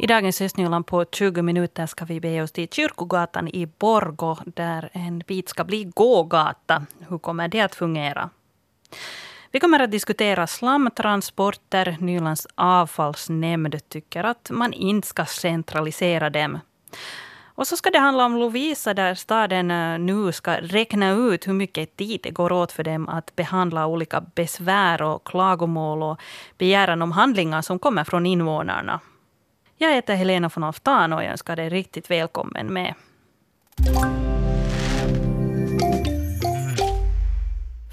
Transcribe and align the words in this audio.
I 0.00 0.06
dagens 0.06 0.40
Östnyland 0.40 0.86
på 0.86 1.04
20 1.12 1.42
minuter 1.42 1.86
ska 1.86 2.04
vi 2.04 2.20
bege 2.20 2.42
oss 2.42 2.52
till 2.52 2.68
Kyrkogatan 2.68 3.48
i 3.48 3.66
Borgo 3.66 4.36
där 4.46 4.90
en 4.92 5.18
bit 5.18 5.48
ska 5.48 5.64
bli 5.64 5.84
gågata. 5.84 6.86
Hur 7.08 7.18
kommer 7.18 7.48
det 7.48 7.60
att 7.60 7.74
fungera? 7.74 8.30
Vi 9.50 9.60
kommer 9.60 9.80
att 9.80 9.90
diskutera 9.90 10.46
slamtransporter. 10.46 11.96
Nylands 12.00 12.46
avfallsnämnd 12.54 13.88
tycker 13.88 14.24
att 14.24 14.50
man 14.50 14.72
inte 14.72 15.08
ska 15.08 15.24
centralisera 15.24 16.30
dem. 16.30 16.58
Och 17.44 17.66
så 17.66 17.76
ska 17.76 17.90
det 17.90 17.98
handla 17.98 18.24
om 18.24 18.36
Lovisa 18.36 18.94
där 18.94 19.14
staden 19.14 19.70
eh, 19.70 19.98
nu 19.98 20.32
ska 20.32 20.60
räkna 20.60 21.10
ut 21.10 21.48
hur 21.48 21.52
mycket 21.52 21.96
tid 21.96 22.20
det 22.22 22.30
går 22.30 22.52
åt 22.52 22.72
för 22.72 22.84
dem 22.84 23.08
att 23.08 23.36
behandla 23.36 23.86
olika 23.86 24.20
besvär 24.20 25.02
och 25.02 25.26
klagomål 25.26 26.02
och 26.02 26.20
begäran 26.58 27.02
om 27.02 27.12
handlingar 27.12 27.62
som 27.62 27.78
kommer 27.78 28.04
från 28.04 28.26
invånarna. 28.26 29.00
Jag 29.80 29.94
heter 29.94 30.14
Helena 30.14 30.50
von 30.54 30.64
Alftan 30.64 31.12
och 31.12 31.22
jag 31.24 31.30
önskar 31.30 31.56
dig 31.56 31.68
riktigt 31.68 32.10
välkommen 32.10 32.72
med. 32.72 32.94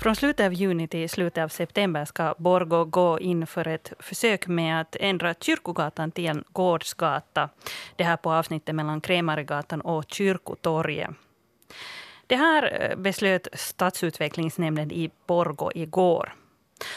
Från 0.02 0.16
slutet 0.16 0.46
av 0.46 0.54
juni 0.54 0.88
till 0.88 1.10
slutet 1.10 1.44
av 1.44 1.48
september 1.48 2.06
ska 2.06 2.36
Borgå 2.38 2.86
gå 2.86 3.20
in 3.20 3.48
för 3.48 3.68
ett 3.68 3.94
försök 4.00 4.48
med 4.48 4.82
att 4.82 4.96
ändra 5.00 5.34
Kyrkogatan 5.34 6.12
till 6.12 6.26
en 6.26 6.44
gårdsgata. 6.52 7.50
Det 7.96 8.04
här 8.04 8.18
på 8.18 8.32
avsnittet 8.32 8.76
mellan 8.76 9.02
Krämaregatan 9.02 9.82
och 9.82 10.06
Kyrkotorget. 10.08 11.10
Det 12.28 12.36
här 12.36 12.90
eh, 12.90 12.98
beslöt 12.98 13.48
stadsutvecklingsnämnden 13.54 14.92
i 14.92 15.12
Borgå 15.28 15.72
igår. 15.76 16.34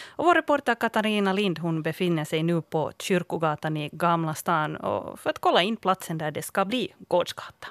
Och 0.06 0.24
vår 0.24 0.34
reporter 0.34 0.74
Katarina 0.74 1.32
Lind 1.32 1.58
hon 1.58 1.82
befinner 1.82 2.24
sig 2.24 2.42
nu 2.42 2.62
på 2.62 2.92
Kyrkogatan 2.98 3.76
i 3.76 3.90
Gamla 3.92 4.34
stan 4.34 4.76
för 5.16 5.30
att 5.30 5.38
kolla 5.38 5.62
in 5.62 5.76
platsen 5.76 6.18
där 6.18 6.30
det 6.30 6.42
ska 6.42 6.64
bli 6.64 6.94
gårdsgata. 7.08 7.68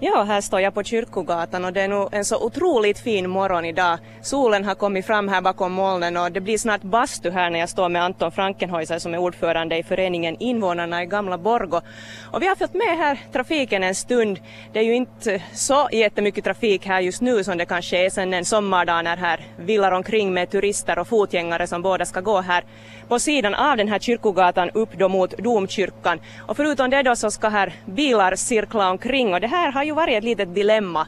Ja, 0.00 0.22
här 0.22 0.40
står 0.40 0.60
jag 0.60 0.74
på 0.74 0.82
Kyrkogatan 0.82 1.64
och 1.64 1.72
det 1.72 1.80
är 1.80 1.88
nog 1.88 2.08
en 2.12 2.24
så 2.24 2.44
otroligt 2.44 2.98
fin 2.98 3.30
morgon 3.30 3.64
idag. 3.64 3.98
Solen 4.22 4.64
har 4.64 4.74
kommit 4.74 5.06
fram 5.06 5.28
här 5.28 5.40
bakom 5.40 5.72
molnen 5.72 6.16
och 6.16 6.32
det 6.32 6.40
blir 6.40 6.58
snart 6.58 6.82
bastu 6.82 7.30
här 7.30 7.50
när 7.50 7.58
jag 7.58 7.68
står 7.68 7.88
med 7.88 8.02
Anton 8.02 8.32
Frankenhäuser 8.32 8.98
som 8.98 9.14
är 9.14 9.18
ordförande 9.18 9.76
i 9.76 9.82
föreningen 9.82 10.36
Invånarna 10.38 11.02
i 11.02 11.06
Gamla 11.06 11.38
Borgo. 11.38 11.80
Och 12.32 12.42
vi 12.42 12.46
har 12.46 12.56
följt 12.56 12.74
med 12.74 12.98
här 12.98 13.20
trafiken 13.32 13.82
en 13.82 13.94
stund. 13.94 14.40
Det 14.72 14.78
är 14.78 14.84
ju 14.84 14.94
inte 14.94 15.42
så 15.52 15.88
jättemycket 15.92 16.44
trafik 16.44 16.86
här 16.86 17.00
just 17.00 17.20
nu 17.20 17.44
som 17.44 17.58
det 17.58 17.66
kanske 17.66 18.06
är 18.06 18.10
sen 18.10 18.34
en 18.34 18.44
sommardag 18.44 19.04
när 19.04 19.16
här 19.16 19.40
villar 19.56 19.92
omkring 19.92 20.34
med 20.34 20.50
turister 20.50 20.98
och 20.98 21.08
fotgängare 21.08 21.66
som 21.66 21.82
båda 21.82 22.04
ska 22.04 22.20
gå 22.20 22.40
här 22.40 22.64
på 23.08 23.18
sidan 23.18 23.54
av 23.54 23.76
den 23.76 23.88
här 23.88 23.98
Kyrkogatan 23.98 24.70
upp 24.70 24.92
då 24.98 25.08
mot 25.08 25.38
domkyrkan. 25.38 26.20
Och 26.46 26.56
förutom 26.56 26.90
det 26.90 27.02
då 27.02 27.16
så 27.16 27.30
ska 27.30 27.48
här 27.48 27.72
bilar 27.86 28.34
cirkla 28.34 28.90
omkring 28.90 29.34
och 29.34 29.40
det 29.40 29.46
här 29.46 29.72
har 29.72 29.84
ju 29.84 29.92
varit 29.92 30.18
ett 30.18 30.24
litet 30.24 30.54
dilemma 30.54 31.06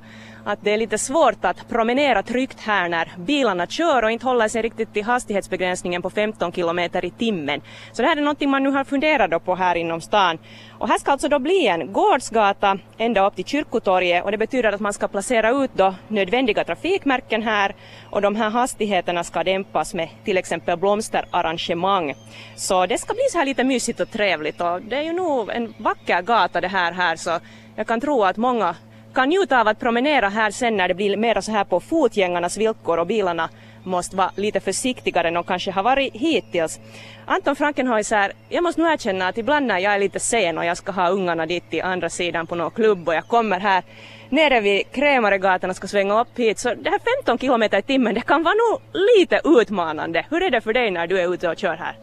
att 0.49 0.59
det 0.63 0.71
är 0.71 0.77
lite 0.77 0.99
svårt 0.99 1.45
att 1.45 1.69
promenera 1.69 2.23
tryggt 2.23 2.61
här 2.61 2.89
när 2.89 3.13
bilarna 3.19 3.67
kör 3.67 4.03
och 4.03 4.11
inte 4.11 4.27
håller 4.27 4.49
sig 4.49 4.63
riktigt 4.63 4.93
till 4.93 5.05
hastighetsbegränsningen 5.05 6.03
på 6.03 6.11
15 6.11 6.53
kilometer 6.53 7.05
i 7.05 7.11
timmen. 7.11 7.61
Så 7.93 8.03
det 8.03 8.09
här 8.09 8.17
är 8.17 8.21
någonting 8.21 8.51
man 8.51 8.63
nu 8.63 8.71
har 8.71 8.85
funderat 8.85 9.45
på 9.45 9.55
här 9.55 9.75
inom 9.75 10.01
stan. 10.01 10.39
Och 10.79 10.89
här 10.89 10.99
ska 10.99 11.13
alltså 11.13 11.29
då 11.29 11.39
bli 11.39 11.67
en 11.67 11.93
gårdsgata 11.93 12.79
ända 12.99 13.27
upp 13.27 13.37
till 13.37 13.45
Kyrkotorget 13.45 14.25
och 14.25 14.31
det 14.31 14.39
betyder 14.39 14.73
att 14.73 14.81
man 14.81 14.93
ska 14.93 15.09
placera 15.09 15.51
ut 15.51 15.71
då 15.75 15.95
nödvändiga 16.09 16.65
trafikmärken 16.65 17.43
här 17.43 17.75
och 18.11 18.23
de 18.23 18.37
här 18.37 18.51
hastigheterna 18.51 19.25
ska 19.25 19.45
dämpas 19.45 19.95
med 19.95 20.09
till 20.25 20.37
exempel 20.37 20.79
blomsterarrangemang. 20.79 22.15
Så 22.57 22.87
det 22.87 22.99
ska 22.99 23.15
bli 23.15 23.25
så 23.33 23.39
här 23.39 23.45
lite 23.45 23.65
mysigt 23.65 24.01
och 24.01 24.11
trevligt 24.11 24.61
och 24.61 24.83
det 24.83 24.97
är 24.97 25.03
ju 25.03 25.13
nog 25.13 25.51
en 25.51 25.75
vacker 25.79 26.23
gata 26.23 26.61
det 26.61 26.69
här 26.69 26.93
här 26.93 27.17
så 27.17 27.41
jag 27.77 27.87
kan 27.87 28.01
tro 28.01 28.25
att 28.25 28.37
många 28.37 28.75
kan 29.15 29.29
njuta 29.29 29.61
av 29.61 29.69
att 29.69 29.81
promenera 29.81 30.29
här 30.29 30.51
sen 30.51 30.77
när 30.77 30.89
det 30.89 30.95
blir 30.95 31.17
mera 31.17 31.43
så 31.43 31.53
här 31.53 31.65
på 31.65 31.81
fotgängarnas 31.81 32.57
villkor 32.57 32.99
och 32.99 33.07
bilarna 33.07 33.49
måste 33.83 34.17
vara 34.17 34.31
lite 34.37 34.61
försiktigare 34.61 35.29
än 35.29 35.35
de 35.35 35.45
kanske 35.45 35.71
har 35.71 35.83
varit 35.83 36.15
hittills. 36.15 36.81
Anton 37.27 37.57
Frankenhäuser, 37.57 38.33
jag 38.49 38.63
måste 38.63 38.81
nog 38.81 38.91
erkänna 38.91 39.29
att 39.29 39.39
ibland 39.39 39.67
när 39.67 39.79
jag 39.79 39.95
är 39.95 39.99
lite 39.99 40.21
sen 40.21 40.59
och 40.59 40.65
jag 40.65 40.77
ska 40.77 40.93
ha 40.93 41.09
ungarna 41.09 41.47
dit 41.47 41.71
till 41.71 41.83
andra 41.83 42.11
sidan 42.11 42.47
på 42.47 42.55
någon 42.55 42.71
klubb 42.71 43.09
och 43.09 43.15
jag 43.15 43.27
kommer 43.27 43.61
här 43.61 43.85
nere 44.29 44.61
vid 44.61 44.91
Krämaregatan 44.91 45.71
och 45.71 45.77
ska 45.77 45.89
svänga 45.89 46.21
upp 46.21 46.39
hit 46.39 46.59
så 46.59 46.75
det 46.75 46.91
här 46.91 47.01
15 47.25 47.39
kilometer 47.39 47.79
i 47.79 47.83
timmen 47.83 48.15
det 48.15 48.21
kan 48.21 48.43
vara 48.43 48.55
nog 48.55 48.81
lite 48.93 49.41
utmanande. 49.45 50.27
Hur 50.31 50.43
är 50.43 50.51
det 50.51 50.61
för 50.61 50.73
dig 50.73 50.91
när 50.91 51.07
du 51.07 51.21
är 51.21 51.35
ute 51.35 51.49
och 51.49 51.59
kör 51.59 51.77
här? 51.77 51.97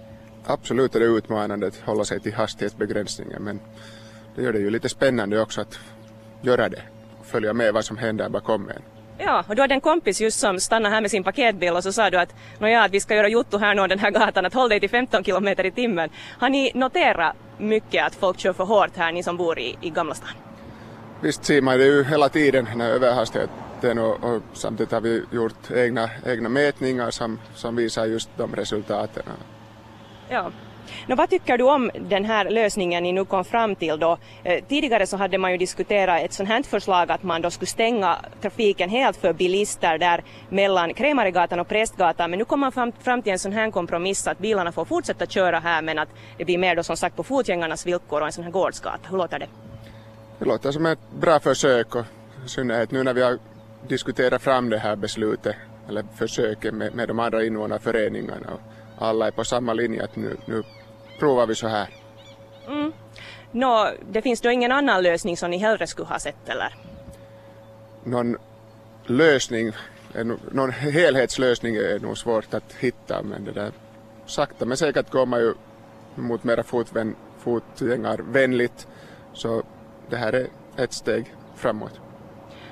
Absolut 0.46 0.96
är 0.96 1.00
det 1.00 1.06
utmanande 1.06 1.68
att 1.68 1.80
hålla 1.86 2.06
sig 2.06 2.20
till 2.20 2.34
hastighetsbegränsningen 2.34 3.44
men 3.44 3.60
det 4.36 4.42
gör 4.42 4.54
det 4.54 4.60
ju 4.60 4.70
lite 4.70 4.90
spännande 4.90 5.42
också 5.42 5.62
att 5.62 5.80
göra 6.42 6.70
det 6.70 6.82
följa 7.26 7.54
med 7.54 7.74
vad 7.74 7.86
som 7.86 7.98
händer 7.98 8.30
bakom 8.30 8.70
en. 8.70 8.82
Ja, 9.18 9.44
och 9.48 9.56
du 9.56 9.62
hade 9.62 9.74
en 9.74 9.82
kompis 9.82 10.22
just 10.22 10.40
som 10.40 10.60
stannade 10.60 10.96
här 10.96 11.02
med 11.02 11.12
sin 11.12 11.24
paketbil 11.24 11.74
och 11.74 11.84
så 11.84 11.94
sa 11.94 12.10
du 12.10 12.18
att 12.18 12.36
nåja, 12.60 12.84
att 12.84 12.92
vi 12.92 13.00
ska 13.00 13.16
göra 13.16 13.28
jotto 13.28 13.58
här 13.58 13.76
nu 13.76 13.88
den 13.88 14.00
här 14.00 14.12
gatan, 14.12 14.46
att 14.46 14.54
håll 14.54 14.70
dig 14.70 14.80
till 14.80 14.90
15 14.90 15.24
kilometer 15.24 15.66
i 15.66 15.72
timmen. 15.72 16.10
Har 16.40 16.50
ni 16.50 16.72
noterat 16.76 17.36
mycket 17.58 18.06
att 18.06 18.16
folk 18.16 18.40
kör 18.40 18.54
för 18.54 18.64
hårt 18.64 18.98
här, 18.98 19.12
ni 19.12 19.24
som 19.24 19.38
bor 19.38 19.60
i, 19.60 19.78
i 19.82 19.90
Gamla 19.90 20.16
stan? 20.16 20.30
Visst 21.22 21.46
ser 21.46 21.62
man 21.62 21.78
det 21.78 21.86
ju 21.86 22.04
hela 22.04 22.30
tiden, 22.30 22.66
den 22.66 22.82
här 22.82 22.90
överhastigheten 22.90 24.00
och, 24.00 24.24
och 24.24 24.42
samtidigt 24.54 24.92
har 24.92 25.02
vi 25.02 25.24
gjort 25.32 25.72
egna, 25.72 26.10
egna 26.26 26.50
mätningar 26.50 27.12
som, 27.12 27.40
som 27.56 27.76
visar 27.76 28.06
just 28.06 28.30
de 28.38 28.56
resultaten. 28.56 29.24
Ja, 30.30 30.52
Nå, 31.08 31.16
vad 31.16 31.30
tycker 31.30 31.58
du 31.58 31.64
om 31.64 31.92
den 32.00 32.26
här 32.26 32.50
lösningen 32.50 33.04
ni 33.04 33.12
nu 33.12 33.26
kom 33.26 33.46
fram 33.46 33.76
till 33.76 34.00
då? 34.00 34.18
Eh, 34.44 34.64
tidigare 34.64 35.08
så 35.08 35.18
hade 35.18 35.38
man 35.38 35.52
ju 35.52 35.58
diskuterat 35.58 36.22
ett 36.22 36.34
sånt 36.34 36.50
här 36.50 36.64
förslag 36.64 37.12
att 37.12 37.24
man 37.24 37.42
då 37.42 37.52
skulle 37.52 37.68
stänga 37.68 38.18
trafiken 38.42 38.90
helt 38.90 39.18
för 39.18 39.34
bilister 39.34 39.98
där 39.98 40.24
mellan 40.50 40.94
Krämaregatan 40.94 41.60
och 41.60 41.68
Prästgatan 41.68 42.30
men 42.30 42.40
nu 42.40 42.46
kom 42.46 42.60
man 42.60 42.72
fram, 42.72 42.92
fram 42.92 43.22
till 43.22 43.32
en 43.32 43.40
sån 43.40 43.52
här 43.52 43.72
kompromiss 43.72 44.28
att 44.28 44.40
bilarna 44.40 44.72
får 44.72 44.86
fortsätta 44.86 45.26
köra 45.26 45.60
här 45.60 45.82
men 45.82 46.00
att 46.00 46.10
det 46.38 46.46
blir 46.46 46.58
mer 46.58 46.76
då 46.76 46.84
som 46.84 46.98
sagt 46.98 47.16
på 47.16 47.24
fotgängarnas 47.24 47.86
villkor 47.86 48.22
och 48.22 48.28
en 48.28 48.34
sån 48.34 48.44
här 48.44 48.52
gårdsgata. 48.52 49.10
Hur 49.10 49.18
låter 49.18 49.40
det? 49.40 49.48
Det 50.40 50.46
låter 50.46 50.72
som 50.72 50.86
ett 50.86 51.00
bra 51.20 51.40
försök 51.40 51.96
och 51.96 52.06
i 52.46 52.50
synnerhet 52.50 52.92
nu 52.92 53.04
när 53.04 53.14
vi 53.14 53.22
har 53.22 53.40
diskuterat 53.88 54.42
fram 54.42 54.70
det 54.70 54.78
här 54.78 54.96
beslutet 54.96 55.56
eller 55.90 56.06
försöket 56.16 56.74
med, 56.74 56.96
med 56.96 57.08
de 57.08 57.20
andra 57.20 57.44
invånarföreningarna 57.44 58.54
och 58.54 58.62
alla 58.98 59.28
är 59.28 59.32
på 59.32 59.44
samma 59.44 59.74
linje 59.74 60.04
att 60.04 60.16
nu, 60.16 60.38
nu 60.46 60.64
provar 61.20 61.48
vi 61.48 61.56
så 61.56 61.68
här. 61.68 61.90
Mm. 62.68 62.94
Nå, 63.52 63.92
det 64.12 64.22
finns 64.22 64.42
då 64.42 64.52
ingen 64.52 64.72
annan 64.72 65.04
lösning 65.04 65.38
som 65.38 65.52
ni 65.52 65.58
hellre 65.58 65.88
skulle 65.88 66.08
ha 66.08 66.20
sett 66.20 66.50
eller? 66.50 66.76
Någon 68.04 68.38
lösning, 69.06 69.72
någon 70.52 70.72
helhetslösning 70.72 71.76
är 71.76 72.00
nog 72.00 72.18
svårt 72.18 72.54
att 72.54 72.74
hitta 72.80 73.22
men 73.24 73.46
det 73.46 73.52
där 73.52 73.72
sakta 74.26 74.66
men 74.66 74.78
säkert 74.78 75.10
går 75.10 75.26
man 75.26 75.40
ju 75.40 75.54
mot 76.16 76.44
mera 76.44 76.64
fotvän, 76.64 77.16
fotgängarvänligt 77.40 78.88
så 79.34 79.64
det 80.10 80.18
här 80.18 80.34
är 80.34 80.48
ett 80.78 80.94
steg 80.94 81.34
framåt. 81.56 82.00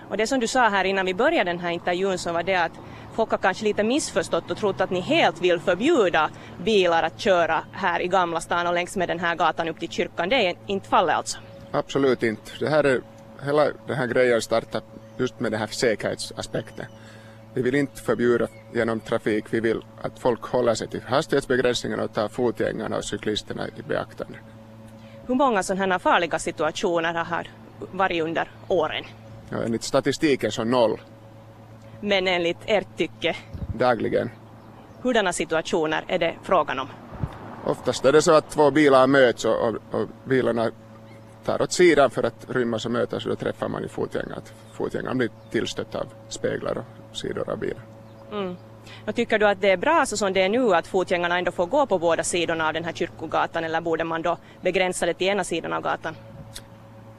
Och 0.09 0.17
det 0.17 0.27
som 0.27 0.39
du 0.39 0.47
sa 0.47 0.69
här 0.69 0.85
innan 0.85 1.05
vi 1.05 1.13
började 1.13 1.49
den 1.49 1.59
här 1.59 1.71
intervjun 1.71 2.17
så 2.17 2.31
var 2.33 2.43
det 2.43 2.55
att 2.55 2.71
folk 3.13 3.31
har 3.31 3.37
kanske 3.37 3.63
lite 3.63 3.83
missförstått 3.83 4.51
och 4.51 4.57
trott 4.57 4.81
att 4.81 4.89
ni 4.89 4.99
helt 4.99 5.41
vill 5.41 5.59
förbjuda 5.59 6.29
bilar 6.63 7.03
att 7.03 7.19
köra 7.19 7.63
här 7.71 7.99
i 7.99 8.07
Gamla 8.07 8.41
stan 8.41 8.67
och 8.67 8.73
längs 8.73 8.95
med 8.95 9.09
den 9.09 9.19
här 9.19 9.35
gatan 9.35 9.67
upp 9.67 9.79
till 9.79 9.89
kyrkan. 9.89 10.29
Det 10.29 10.47
är 10.47 10.55
inte 10.67 10.89
fallet 10.89 11.15
alltså? 11.15 11.37
Absolut 11.71 12.23
inte. 12.23 12.51
Det 12.59 12.69
här 12.69 12.83
är, 12.83 13.01
hela 13.45 13.63
den 13.87 13.95
här 13.95 14.07
grejen 14.07 14.41
startar 14.41 14.81
just 15.17 15.39
med 15.39 15.51
den 15.51 15.59
här 15.59 15.67
säkerhetsaspekten. 15.67 16.85
Vi 17.53 17.61
vill 17.61 17.75
inte 17.75 18.01
förbjuda 18.01 18.47
genom 18.73 18.99
trafik, 18.99 19.45
vi 19.49 19.59
vill 19.59 19.81
att 20.01 20.19
folk 20.19 20.41
håller 20.41 20.75
sig 20.75 20.87
till 20.87 21.01
hastighetsbegränsningarna 21.01 22.03
och 22.03 22.13
tar 22.13 22.27
fotgängarna 22.27 22.97
och 22.97 23.05
cyklisterna 23.05 23.67
i 23.67 23.81
beaktande. 23.87 24.37
Hur 25.27 25.35
många 25.35 25.63
sådana 25.63 25.93
här 25.93 25.99
farliga 25.99 26.39
situationer 26.39 27.13
har 27.13 27.47
varit 27.91 28.23
under 28.23 28.51
åren? 28.67 29.03
Ja, 29.49 29.63
enligt 29.63 29.83
statistiken 29.83 30.51
så 30.51 30.63
noll 30.63 30.99
men 32.03 32.27
enligt 32.27 32.57
ert 32.65 32.97
tycke? 32.97 33.35
Dagligen. 33.77 34.29
Hurdana 35.01 35.33
situationer 35.33 36.03
är 36.07 36.19
det 36.19 36.35
frågan 36.43 36.79
om? 36.79 36.87
Oftast 37.65 38.05
är 38.05 38.11
det 38.11 38.21
så 38.21 38.31
att 38.31 38.49
två 38.49 38.71
bilar 38.71 39.07
möts 39.07 39.45
och, 39.45 39.67
och, 39.67 39.75
och 39.91 40.07
bilarna 40.23 40.71
tar 41.45 41.61
åt 41.61 41.71
sidan 41.71 42.09
för 42.09 42.23
att 42.23 42.45
rymmas 42.49 42.85
och 42.85 42.91
mötas 42.91 43.25
och 43.25 43.29
då 43.29 43.35
träffar 43.35 43.67
man 43.67 43.85
i 43.85 43.87
fotgängaren. 43.87 44.41
Fotgängaren 44.73 45.17
blir 45.17 45.29
tillstött 45.51 45.95
av 45.95 46.05
speglar 46.29 46.77
och 46.77 47.17
sidor 47.17 47.49
av 47.49 47.59
bilen. 47.59 47.81
Mm. 48.31 48.55
Och 49.07 49.15
tycker 49.15 49.39
du 49.39 49.47
att 49.47 49.61
det 49.61 49.71
är 49.71 49.77
bra 49.77 50.05
så 50.05 50.17
som 50.17 50.33
det 50.33 50.41
är 50.41 50.49
nu 50.49 50.75
att 50.75 50.87
fotgängarna 50.87 51.37
ändå 51.37 51.51
får 51.51 51.65
gå 51.65 51.85
på 51.85 51.99
båda 51.99 52.23
sidorna 52.23 52.67
av 52.67 52.73
den 52.73 52.83
här 52.83 52.93
kyrkogatan 52.93 53.63
eller 53.63 53.81
borde 53.81 54.03
man 54.03 54.21
då 54.21 54.37
begränsa 54.61 55.05
det 55.05 55.13
till 55.13 55.27
ena 55.27 55.43
sidan 55.43 55.73
av 55.73 55.81
gatan? 55.81 56.15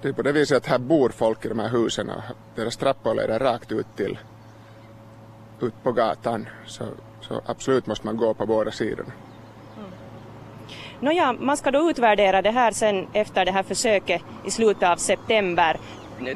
Det 0.03 0.09
är 0.09 0.13
på 0.13 0.23
det 0.23 0.33
viset 0.33 0.57
att 0.57 0.67
här 0.67 0.79
bor 0.79 1.09
folk 1.09 1.45
i 1.45 1.49
de 1.49 1.59
här 1.59 1.69
husen 1.69 2.11
och 2.11 2.23
deras 2.55 2.77
trappor 2.77 3.15
leder 3.15 3.39
rakt 3.39 3.73
ut 3.73 3.87
till 3.97 4.19
ut 5.67 5.83
på 5.83 5.93
gatan 5.93 6.49
så, 6.67 6.85
så 7.21 7.41
absolut 7.47 7.87
måste 7.87 8.07
man 8.07 8.17
gå 8.17 8.35
på 8.35 8.47
båda 8.47 8.71
sidorna. 8.71 9.13
Nåja, 11.01 11.33
man 11.33 11.57
ska 11.57 11.71
då 11.71 11.91
utvärdera 11.91 12.43
det 12.43 12.51
här 12.51 12.73
sen 12.73 13.07
efter 13.13 13.45
det 13.45 13.53
här 13.53 13.63
försöket 13.63 14.23
i 14.45 14.51
slutet 14.51 14.89
av 14.89 14.97
september. 14.97 15.77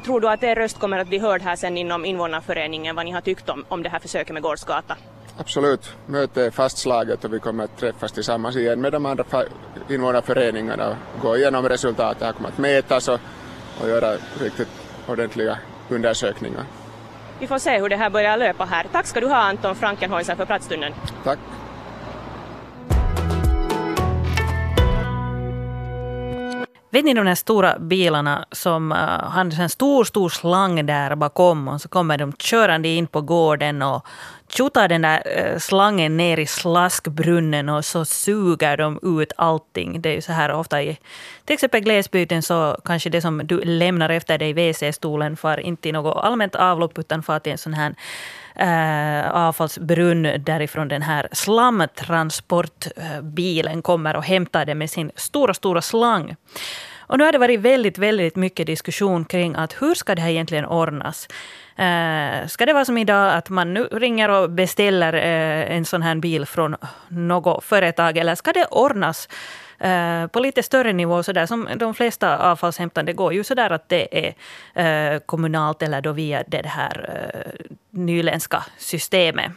Tror 0.05 0.21
du 0.21 0.29
att 0.29 0.43
er 0.43 0.55
röst 0.55 0.79
kommer 0.79 0.99
att 0.99 1.07
bli 1.07 1.19
hörd 1.19 1.41
här 1.41 1.55
sen 1.55 1.77
inom 1.77 2.05
invånarföreningen 2.05 2.95
vad 2.95 3.05
ni 3.05 3.11
har 3.11 3.21
tyckt 3.21 3.49
om, 3.49 3.65
om 3.69 3.83
det 3.83 3.89
här 3.89 3.99
försöket 3.99 4.33
med 4.33 4.43
Gårdsgata? 4.43 4.95
Absolut, 5.37 5.93
mötet 6.05 6.37
är 6.37 6.51
fastslaget 6.51 7.25
och 7.25 7.33
vi 7.33 7.39
kommer 7.39 7.63
att 7.63 7.77
träffas 7.77 8.11
tillsammans 8.11 8.55
igen 8.55 8.81
med 8.81 8.91
de 8.91 9.05
andra 9.05 9.23
invånarföreningarna 9.89 10.89
och 10.89 11.21
gå 11.21 11.37
igenom 11.37 11.69
resultatet. 11.69 12.23
Här 12.23 12.33
kommer 12.33 12.49
att 12.49 12.57
mätas 12.57 13.07
och, 13.07 13.19
och 13.81 13.89
göra 13.89 14.13
riktigt 14.41 14.67
ordentliga 15.07 15.57
undersökningar. 15.89 16.65
Vi 17.39 17.47
får 17.47 17.59
se 17.59 17.79
hur 17.79 17.89
det 17.89 17.95
här 17.95 18.09
börjar 18.09 18.37
löpa 18.37 18.65
här. 18.65 18.85
Tack 18.91 19.05
ska 19.05 19.19
du 19.19 19.27
ha 19.27 19.35
Anton 19.35 19.75
Frankenhäuser 19.75 20.35
för 20.35 20.45
pratstunden. 20.45 20.93
Tack. 21.23 21.39
Vet 26.91 27.05
ni 27.05 27.13
de 27.13 27.25
där 27.25 27.35
stora 27.35 27.79
bilarna 27.79 28.45
som 28.51 28.91
uh, 28.91 28.97
har 28.97 29.61
en 29.61 29.69
stor, 29.69 30.03
stor 30.03 30.29
slang 30.29 30.85
där 30.85 31.15
bakom 31.15 31.67
och 31.67 31.81
så 31.81 31.89
kommer 31.89 32.17
de 32.17 32.33
körande 32.33 32.87
in 32.87 33.07
på 33.07 33.21
gården 33.21 33.81
och 33.81 34.05
tjotar 34.49 34.87
den 34.87 35.01
där 35.01 35.23
uh, 35.53 35.59
slangen 35.59 36.17
ner 36.17 36.39
i 36.39 36.45
slaskbrunnen 36.45 37.69
och 37.69 37.85
så 37.85 38.05
suger 38.05 38.77
de 38.77 38.99
ut 39.19 39.31
allting. 39.37 40.01
Det 40.01 40.09
är 40.09 40.13
ju 40.13 40.21
så 40.21 40.31
här 40.31 40.51
ofta 40.51 40.81
i 40.81 40.97
till 41.45 41.53
exempel 41.53 41.81
glesbygden 41.81 42.41
så 42.41 42.77
kanske 42.85 43.09
det 43.09 43.21
som 43.21 43.41
du 43.47 43.61
lämnar 43.61 44.09
efter 44.09 44.37
dig 44.37 44.49
i 44.49 44.53
WC-stolen 44.53 45.35
far 45.37 45.59
inte 45.59 45.89
i 45.89 45.91
något 45.91 46.23
allmänt 46.23 46.55
avlopp 46.55 46.99
utan 46.99 47.23
far 47.23 47.39
till 47.39 47.51
en 47.51 47.57
sån 47.57 47.73
här 47.73 47.95
eh, 48.59 49.31
avfallsbrunn 49.31 50.27
därifrån 50.39 50.87
den 50.87 51.01
här 51.01 51.27
slamtransportbilen 51.31 53.81
kommer 53.81 54.15
och 54.15 54.23
hämtar 54.23 54.65
det 54.65 54.75
med 54.75 54.89
sin 54.89 55.11
stora, 55.15 55.53
stora 55.53 55.81
slang. 55.81 56.35
Och 57.09 57.17
nu 57.17 57.23
har 57.23 57.31
det 57.31 57.37
varit 57.37 57.59
väldigt, 57.59 57.97
väldigt 57.97 58.35
mycket 58.35 58.67
diskussion 58.67 59.25
kring 59.25 59.55
att 59.55 59.81
hur 59.81 59.95
ska 59.95 60.15
det 60.15 60.21
här 60.21 60.29
egentligen 60.29 60.65
ordnas? 60.65 61.27
Eh, 61.75 62.47
ska 62.47 62.65
det 62.65 62.73
vara 62.73 62.85
som 62.85 62.97
idag 62.97 63.33
att 63.33 63.49
man 63.49 63.73
nu 63.73 63.83
ringer 63.83 64.29
och 64.29 64.49
beställer 64.49 65.13
eh, 65.13 65.75
en 65.75 65.85
sån 65.85 66.01
här 66.01 66.15
bil 66.15 66.45
från 66.45 66.75
något 67.07 67.63
företag 67.63 68.17
eller 68.17 68.35
ska 68.35 68.51
det 68.53 68.65
ordnas 68.65 69.29
eh, 69.79 70.27
på 70.27 70.39
lite 70.39 70.63
större 70.63 70.93
nivå, 70.93 71.23
så 71.23 71.31
där 71.31 71.45
som 71.45 71.67
de 71.75 71.93
flesta 71.93 72.37
avfallshämtande 72.37 73.13
går 73.13 73.33
ju 73.33 73.43
så 73.43 73.53
där 73.55 73.69
att 73.69 73.89
det 73.89 74.07
är 74.27 75.13
eh, 75.13 75.19
kommunalt 75.19 75.81
eller 75.81 76.01
då 76.01 76.11
via 76.11 76.43
det 76.47 76.65
här 76.65 77.09
eh, 77.33 77.65
nyländska 77.89 78.65
systemet. 78.77 79.51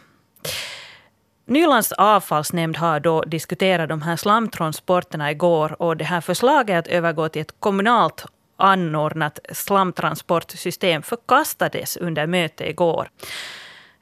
Nylands 1.46 1.92
avfallsnämnd 1.92 2.76
har 2.76 3.00
då 3.00 3.22
diskuterat 3.22 3.88
de 3.88 4.02
här 4.02 4.16
slamtransporterna 4.16 5.30
igår 5.30 5.82
och 5.82 5.96
det 5.96 6.04
här 6.04 6.20
förslaget 6.20 6.78
att 6.78 6.86
övergå 6.86 7.28
till 7.28 7.42
ett 7.42 7.60
kommunalt 7.60 8.24
anordnat 8.56 9.38
slamtransportsystem 9.52 11.02
förkastades 11.02 11.96
under 11.96 12.26
mötet 12.26 12.68
igår. 12.68 13.08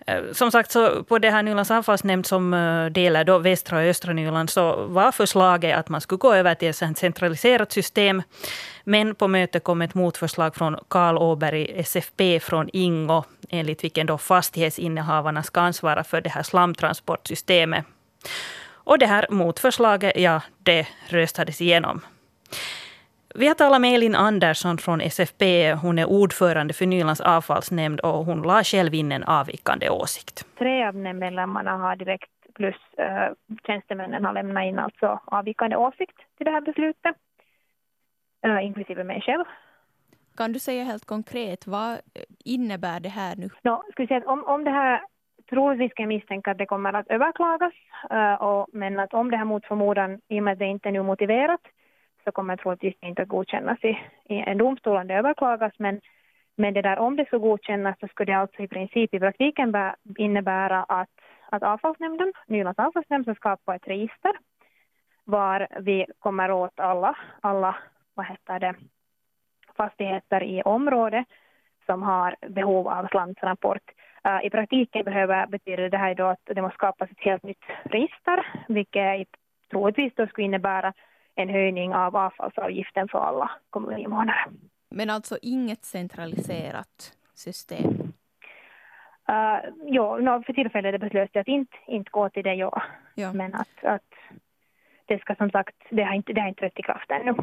Eh, 0.07 0.23
som 0.33 0.51
sagt, 0.51 0.71
så 0.71 1.05
på 1.05 1.19
det 1.19 1.31
här 1.31 1.43
Nylands 1.43 1.71
anfallsnämnd, 1.71 2.27
som 2.27 2.55
eh, 2.55 2.87
delar 2.87 3.25
då 3.25 3.39
västra 3.39 3.79
och 3.79 3.85
östra 3.85 4.13
Nyland 4.13 4.51
så 4.51 4.87
var 4.87 5.13
förslaget 5.13 5.79
att 5.79 5.89
man 5.89 6.01
skulle 6.01 6.19
gå 6.19 6.35
över 6.35 6.55
till 6.55 6.69
ett 6.69 6.99
centraliserat 6.99 7.73
system. 7.73 8.23
Men 8.85 9.15
på 9.15 9.29
mötet 9.29 9.65
kom 9.65 9.83
ett 9.83 9.95
motförslag 9.95 10.55
från 10.55 10.77
Karl 10.89 11.19
Åberg, 11.19 11.73
SFP 11.75 12.41
från 12.41 12.69
Ingo, 12.73 13.25
enligt 13.49 13.85
vilken 13.85 14.07
då 14.07 14.19
fastighetsinnehavarna 14.19 15.43
ska 15.43 15.61
ansvara 15.61 16.05
för 16.05 16.21
det 16.21 16.31
här 16.31 16.43
slamtransportsystemet. 16.43 17.85
Och 18.91 18.99
det 18.99 19.07
här 19.07 19.27
motförslaget, 19.31 20.13
ja, 20.17 20.41
det 20.59 20.87
röstades 21.09 21.61
igenom. 21.61 22.01
Vi 23.35 23.49
har 23.49 23.55
talat 23.55 23.81
med 23.81 23.95
Elin 23.95 24.15
Andersson 24.15 24.79
från 24.79 25.01
SFP. 25.01 25.73
Hon 25.75 25.99
är 25.99 26.07
ordförande 26.07 26.75
för 26.75 26.87
Nylands 26.87 27.21
avfallsnämnd 27.21 28.01
och 28.01 28.25
hon 28.25 28.43
la 28.43 28.65
själv 28.65 28.95
in 28.95 29.13
en 29.13 29.25
avvikande 29.25 29.91
åsikt. 29.91 30.47
Tre 30.59 30.87
av 30.87 30.95
medlemmarna 30.95 31.77
har 31.77 31.97
direkt 31.97 32.31
plus 32.55 32.77
äh, 32.99 33.33
tjänstemännen 33.67 34.25
har 34.25 34.33
lämnat 34.33 34.65
in 34.65 34.79
alltså 34.79 35.21
avvikande 35.25 35.77
åsikt 35.77 36.17
till 36.37 36.45
det 36.45 36.51
här 36.51 36.61
beslutet, 36.61 37.17
äh, 38.47 38.67
inklusive 38.67 39.05
mig 39.05 39.21
själv. 39.21 39.45
Kan 40.37 40.53
du 40.53 40.59
säga 40.59 40.85
helt 40.85 41.05
konkret, 41.05 41.67
vad 41.67 41.99
innebär 42.45 43.01
det 43.01 43.09
här 43.09 43.37
nu? 43.37 43.49
No, 43.63 43.83
ska 43.93 44.03
vi 44.03 44.07
säga 44.07 44.19
att 44.19 44.27
om, 44.27 44.45
om 44.45 44.65
det 44.65 44.71
här 44.71 45.01
troligtvis 45.51 45.93
kan 45.95 46.03
jag 46.03 46.09
misstänka 46.09 46.51
att 46.51 46.59
det 46.59 46.67
kommer 46.67 46.93
att 46.93 47.11
överklagas, 47.11 47.73
äh, 48.11 48.35
och, 48.35 48.67
men 48.73 48.99
att 48.99 49.15
om 49.15 49.31
det 49.31 49.37
här 49.37 49.45
mot 49.45 49.67
förmodan, 49.67 50.21
i 50.29 50.39
och 50.39 50.45
med 50.45 50.53
att 50.53 50.59
det 50.59 50.67
inte 50.67 50.89
är 50.89 50.93
nu 50.93 51.03
motiverat, 51.03 51.61
så 52.25 52.33
kommer 52.33 52.57
troligtvis 52.57 52.95
inte 53.01 53.23
att 53.23 53.29
godkännas 53.29 53.85
i, 53.85 53.99
i 54.25 54.37
en 54.47 54.59
domstol 54.59 54.97
om 54.97 55.07
det 55.07 55.15
överklagas. 55.15 55.73
Men, 55.79 56.01
men 56.57 56.75
det 56.75 56.83
där, 56.83 56.99
om 56.99 57.17
det 57.17 57.25
skulle 57.25 57.41
godkännas 57.41 57.99
så 58.01 58.09
skulle 58.09 58.33
det 58.33 58.39
alltså 58.39 58.63
i 58.63 58.69
princip 58.69 59.15
i 59.15 59.21
praktiken 59.21 59.75
innebära 60.19 60.83
att, 60.83 61.09
att 61.51 61.63
avfallsnämnden, 61.63 62.33
Nylands 62.47 62.79
avfallsnämnd, 62.79 63.25
ska 63.25 63.35
skapa 63.35 63.75
ett 63.75 63.89
register 63.89 64.33
var 65.25 65.67
vi 65.81 66.07
kommer 66.19 66.51
åt 66.51 66.81
alla, 66.81 67.17
alla 67.41 67.77
vad 68.15 68.27
heter 68.27 68.61
det, 68.61 68.75
fastigheter 69.77 70.43
i 70.43 70.63
området 70.63 71.27
som 71.87 72.03
har 72.03 72.37
behov 72.49 72.89
av 72.89 73.07
slamtransport. 73.07 73.91
Uh, 74.27 74.37
äh, 74.37 74.47
I 74.47 74.51
praktiken 74.51 75.05
behöver, 75.05 75.47
betyder 75.47 75.91
det 75.91 75.99
här 75.99 76.15
då 76.15 76.25
att 76.25 76.41
det 76.45 76.63
måste 76.63 76.75
skapas 76.75 77.11
ett 77.11 77.21
helt 77.21 77.43
nytt 77.43 77.65
register, 77.83 78.47
vilket 78.69 79.29
troligtvis 79.71 80.15
då 80.17 80.27
skulle 80.27 80.45
innebära 80.45 80.93
en 81.43 81.49
höjning 81.49 81.95
av 81.95 82.17
avfallsavgiften 82.17 83.09
för 83.09 83.19
alla 83.19 83.51
kommuninvånare. 83.71 84.45
Men 84.91 85.11
alltså 85.11 85.39
inget 85.43 85.85
centraliserat 85.85 87.13
system? 87.35 88.13
Uh, 89.31 89.59
ja, 89.85 90.17
no, 90.17 90.43
för 90.43 90.53
tillfället 90.53 91.01
beslöt 91.01 91.37
att 91.37 91.49
inte, 91.49 91.77
inte 91.87 92.11
gå 92.11 92.29
till 92.29 92.43
det, 92.43 92.55
ja. 92.55 92.83
ja. 93.15 93.33
Men 93.33 93.55
att, 93.55 93.85
att 93.85 94.15
det 95.07 95.21
ska 95.21 95.35
som 95.35 95.51
sagt, 95.51 95.77
det 95.91 96.03
har 96.03 96.15
inte, 96.15 96.33
det 96.33 96.41
har 96.41 96.49
inte 96.49 96.61
trätt 96.61 96.79
i 96.79 96.83
kraft 96.83 97.11
ännu. 97.11 97.35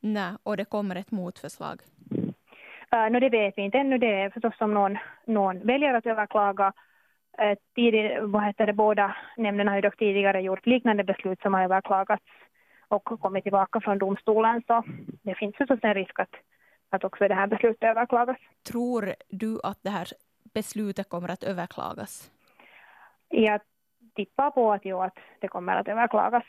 Nej, 0.00 0.32
och 0.42 0.56
det 0.56 0.64
kommer 0.64 0.96
ett 0.96 1.10
motförslag? 1.10 1.80
Uh, 2.94 3.10
no, 3.10 3.20
det 3.20 3.28
vet 3.28 3.54
vi 3.58 3.62
inte 3.62 3.78
ännu. 3.78 3.98
Det 3.98 4.20
är 4.20 4.30
förstås 4.30 4.60
om 4.60 4.74
någon, 4.74 4.98
någon 5.26 5.66
väljer 5.66 5.94
att 5.94 6.06
överklaga. 6.06 6.72
Uh, 7.42 7.54
tidig, 7.74 8.18
vad 8.22 8.44
heter 8.44 8.66
det, 8.66 8.72
båda 8.72 9.16
nämnderna 9.36 9.70
har 9.70 9.76
ju 9.76 9.82
dock 9.82 9.96
tidigare 9.96 10.40
gjort 10.40 10.66
liknande 10.66 11.04
beslut 11.04 11.40
som 11.40 11.54
har 11.54 11.62
överklagats 11.62 12.24
och 12.92 13.04
kommit 13.04 13.42
tillbaka 13.42 13.80
från 13.80 13.98
domstolen 13.98 14.62
så 14.66 14.84
det 15.22 15.34
finns 15.34 15.56
förstås 15.56 15.78
en 15.82 15.94
risk 15.94 16.20
att, 16.20 16.34
att 16.90 17.04
också 17.04 17.28
det 17.28 17.34
här 17.34 17.46
beslutet 17.46 17.82
överklagas. 17.82 18.36
Tror 18.70 19.14
du 19.28 19.60
att 19.62 19.78
det 19.82 19.90
här 19.90 20.06
beslutet 20.54 21.08
kommer 21.08 21.28
att 21.28 21.44
överklagas? 21.44 22.30
Jag 23.28 23.60
tippar 24.14 24.50
på 24.50 24.72
att, 24.72 24.84
jo, 24.84 25.00
att 25.00 25.18
det 25.40 25.48
kommer 25.48 25.76
att 25.76 25.88
överklagas. 25.88 26.44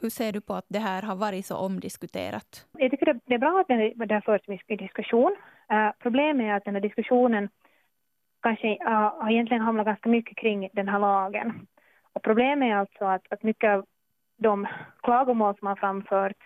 Hur 0.00 0.10
ser 0.10 0.32
du 0.32 0.40
på 0.40 0.54
att 0.54 0.66
det 0.68 0.78
här 0.78 1.02
har 1.02 1.16
varit 1.16 1.46
så 1.46 1.56
omdiskuterat? 1.56 2.66
Jag 2.78 2.90
tycker 2.90 3.20
det 3.24 3.34
är 3.34 3.38
bra 3.38 3.60
att 3.60 3.68
det 4.08 4.14
har 4.14 4.20
förts 4.20 4.48
mycket 4.48 4.78
diskussion. 4.78 5.36
Uh, 5.72 5.90
problemet 5.98 6.44
är 6.44 6.52
att 6.52 6.64
den 6.64 6.74
här 6.74 6.80
diskussionen 6.80 7.48
kanske 8.42 8.68
uh, 8.68 8.90
har 8.90 9.30
egentligen 9.30 9.62
hamnat 9.62 9.86
ganska 9.86 10.08
mycket 10.08 10.36
kring 10.36 10.68
den 10.72 10.88
här 10.88 10.98
lagen. 10.98 11.66
Och 12.12 12.22
problemet 12.22 12.66
är 12.66 12.76
alltså 12.76 13.04
att, 13.04 13.32
att 13.32 13.42
mycket 13.42 13.70
av 13.70 13.86
de 14.42 14.66
klagomål 15.02 15.56
som 15.58 15.66
har 15.66 15.76
framförts 15.76 16.40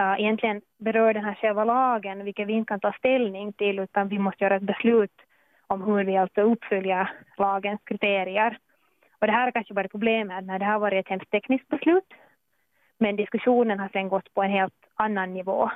uh, 0.00 0.20
egentligen 0.20 0.60
berör 0.78 1.14
den 1.14 1.24
här 1.24 1.34
själva 1.34 1.64
lagen, 1.64 2.24
vilket 2.24 2.46
vi 2.46 2.52
inte 2.52 2.68
kan 2.68 2.80
ta 2.80 2.92
ställning 2.92 3.52
till, 3.52 3.78
utan 3.78 4.08
vi 4.08 4.18
måste 4.18 4.44
göra 4.44 4.56
ett 4.56 4.62
beslut 4.62 5.20
om 5.66 5.82
hur 5.82 6.04
vi 6.04 6.16
alltså 6.16 6.40
uppföljer 6.40 7.10
lagens 7.38 7.80
kriterier. 7.84 8.58
Och 9.18 9.26
det 9.26 9.32
här 9.32 9.46
är 9.46 9.50
kanske 9.50 9.74
bara 9.74 9.88
problemet, 9.88 10.44
när 10.44 10.58
det 10.58 10.64
har 10.64 10.78
varit 10.78 11.04
ett 11.04 11.10
hemskt 11.10 11.30
tekniskt 11.30 11.68
beslut, 11.68 12.14
men 12.98 13.16
diskussionen 13.16 13.78
har 13.78 13.88
sen 13.88 14.08
gått 14.08 14.34
på 14.34 14.42
en 14.42 14.50
helt 14.50 14.74
annan 14.94 15.34
nivå. 15.34 15.70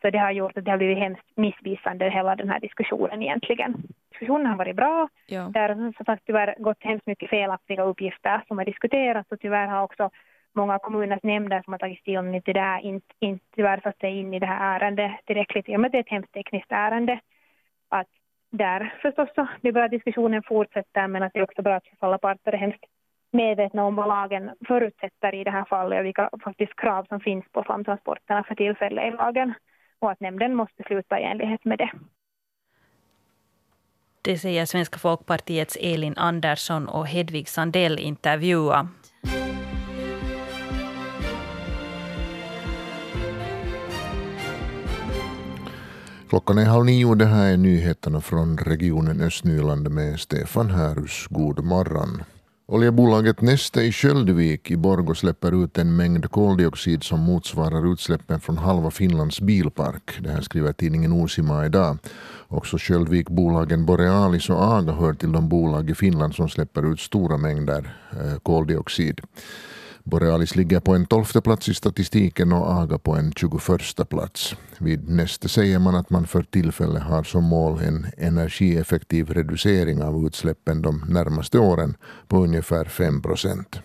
Så 0.00 0.10
det 0.10 0.18
har 0.18 0.30
gjort 0.30 0.56
att 0.56 0.64
det 0.64 0.70
har 0.70 0.78
blivit 0.78 0.98
hemskt 0.98 1.36
missvisande, 1.36 2.10
hela 2.10 2.36
den 2.36 2.50
här 2.50 2.60
diskussionen 2.60 3.22
egentligen. 3.22 3.74
Diskussionen 4.10 4.46
har 4.46 4.56
varit 4.56 4.76
bra. 4.76 5.08
Ja. 5.26 5.50
Det 5.54 5.58
har 5.60 5.92
som 5.96 6.04
sagt 6.06 6.22
tyvärr 6.26 6.54
gått 6.58 6.76
hemskt 6.80 7.06
mycket 7.06 7.30
felaktiga 7.30 7.82
uppgifter 7.82 8.42
som 8.48 8.58
har 8.58 8.64
diskuterats 8.64 9.32
och 9.32 9.40
tyvärr 9.40 9.66
har 9.66 9.82
också 9.82 10.10
många 10.56 10.78
kommuners 10.78 11.22
nämnder 11.22 11.62
som 11.62 11.72
har 11.72 11.78
tagit 11.78 12.00
ställning 12.00 12.42
till 12.42 12.54
det 12.54 12.60
här 12.60 12.80
inte, 12.80 13.14
inte 13.18 13.44
tyvärr 13.54 13.80
satt 13.80 13.98
sig 13.98 14.18
in 14.18 14.34
i 14.34 14.38
det 14.38 14.46
här 14.46 14.80
ärendet 14.80 15.12
tillräckligt. 15.26 15.68
I 15.68 15.76
och 15.76 15.80
med 15.80 15.88
att 15.88 15.92
det 15.92 15.98
är 15.98 16.02
ett 16.02 16.08
hemskt 16.08 16.32
tekniskt 16.32 16.72
ärende. 16.72 17.20
Att 17.88 18.08
där 18.50 18.94
förstås 19.02 19.28
så 19.34 19.48
det 19.60 19.68
är 19.68 19.72
bra 19.72 19.84
att 19.84 19.90
diskussionen 19.90 20.42
fortsätter 20.42 21.08
men 21.08 21.22
att 21.22 21.32
det 21.32 21.38
är 21.38 21.42
också 21.44 21.62
bra 21.62 21.74
att 21.74 21.84
alla 21.98 22.18
parter 22.18 22.52
är 22.52 22.58
hemskt 22.58 22.84
medvetna 23.30 23.84
om 23.84 23.94
vad 23.94 24.08
lagen 24.08 24.50
förutsätter 24.66 25.34
i 25.34 25.44
det 25.44 25.50
här 25.50 25.64
fallet 25.64 25.98
och 25.98 26.06
vilka 26.06 26.30
faktiskt 26.44 26.76
krav 26.76 27.04
som 27.04 27.20
finns 27.20 27.44
på 27.52 27.62
slamtransporterna 27.62 28.44
för 28.44 28.54
tillfället 28.54 29.14
i 29.14 29.16
lagen 29.16 29.54
och 29.98 30.10
att 30.10 30.20
nämnden 30.20 30.54
måste 30.54 30.82
sluta 30.82 31.20
i 31.20 31.22
enlighet 31.22 31.64
med 31.64 31.78
det. 31.78 31.90
Det 34.22 34.38
säger 34.38 34.66
Svenska 34.66 34.98
folkpartiets 34.98 35.78
Elin 35.80 36.14
Andersson 36.16 36.88
och 36.88 37.06
Hedvig 37.06 37.48
Sandell 37.48 37.98
intervjua 37.98 38.88
Klockan 46.28 46.58
är 46.58 46.64
halv 46.64 46.84
nio. 46.84 47.14
Det 47.14 47.26
här 47.26 47.52
är 47.52 47.56
nyheterna 47.56 48.20
från 48.20 48.58
regionen 48.58 49.20
Östnyland 49.20 49.90
med 49.90 50.20
Stefan 50.20 50.70
Härus. 50.70 51.26
God 51.30 51.64
morgon. 51.64 52.22
Oljebolaget 52.68 53.40
Neste 53.40 53.82
i 53.82 53.92
Köldvik 53.92 54.70
i 54.70 54.76
Borgå 54.76 55.14
släpper 55.14 55.64
ut 55.64 55.78
en 55.78 55.96
mängd 55.96 56.30
koldioxid 56.30 57.02
som 57.02 57.20
motsvarar 57.20 57.92
utsläppen 57.92 58.40
från 58.40 58.58
halva 58.58 58.90
Finlands 58.90 59.40
bilpark. 59.40 60.18
Det 60.20 60.30
här 60.30 60.40
skriver 60.40 60.72
tidningen 60.72 61.12
Osima 61.12 61.66
idag. 61.66 61.98
Också 62.48 62.78
Sköldvikbolagen 62.78 63.86
Borealis 63.86 64.50
och 64.50 64.62
Aga 64.62 64.92
hör 64.92 65.14
till 65.14 65.32
de 65.32 65.48
bolag 65.48 65.90
i 65.90 65.94
Finland 65.94 66.34
som 66.34 66.48
släpper 66.48 66.92
ut 66.92 67.00
stora 67.00 67.36
mängder 67.36 67.96
eh, 68.12 68.38
koldioxid. 68.42 69.20
Borealis 70.06 70.56
ligger 70.56 70.80
på 70.80 70.94
en 70.94 71.06
tolfte 71.06 71.40
plats 71.40 71.68
i 71.68 71.74
statistiken 71.74 72.52
och 72.52 72.70
Aga 72.70 72.98
på 72.98 73.16
en 73.16 73.32
21 73.32 74.08
plats. 74.08 74.56
Vid 74.78 75.08
Neste 75.08 75.48
säger 75.48 75.78
man 75.78 75.94
att 75.94 76.10
man 76.10 76.26
för 76.26 76.42
tillfället 76.42 77.02
har 77.02 77.22
som 77.22 77.44
mål 77.44 77.80
en 77.80 78.06
energieffektiv 78.16 79.30
reducering 79.30 80.02
av 80.02 80.26
utsläppen 80.26 80.82
de 80.82 81.04
närmaste 81.08 81.58
åren 81.58 81.96
på 82.28 82.38
ungefär 82.38 82.84
5 82.84 83.22
procent. 83.22 83.80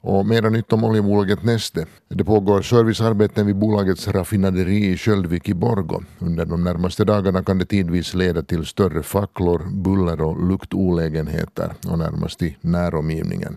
Och 0.00 0.26
mera 0.26 0.50
nytt 0.50 0.72
om 0.72 0.84
oljebolaget 0.84 1.42
Neste. 1.42 1.86
Det 2.08 2.24
pågår 2.24 2.62
servicearbeten 2.62 3.46
vid 3.46 3.56
bolagets 3.56 4.08
raffinaderi 4.08 4.86
i 4.86 4.96
Köldvik 4.96 5.48
i 5.48 5.54
Borgo. 5.54 6.02
Under 6.18 6.46
de 6.46 6.64
närmaste 6.64 7.04
dagarna 7.04 7.44
kan 7.44 7.58
det 7.58 7.64
tidvis 7.64 8.14
leda 8.14 8.42
till 8.42 8.66
större 8.66 9.02
facklor, 9.02 9.62
buller 9.72 10.20
och 10.20 10.48
luktolägenheter 10.48 11.72
och 11.90 11.98
närmast 11.98 12.42
i 12.42 12.56
näromgivningen. 12.60 13.56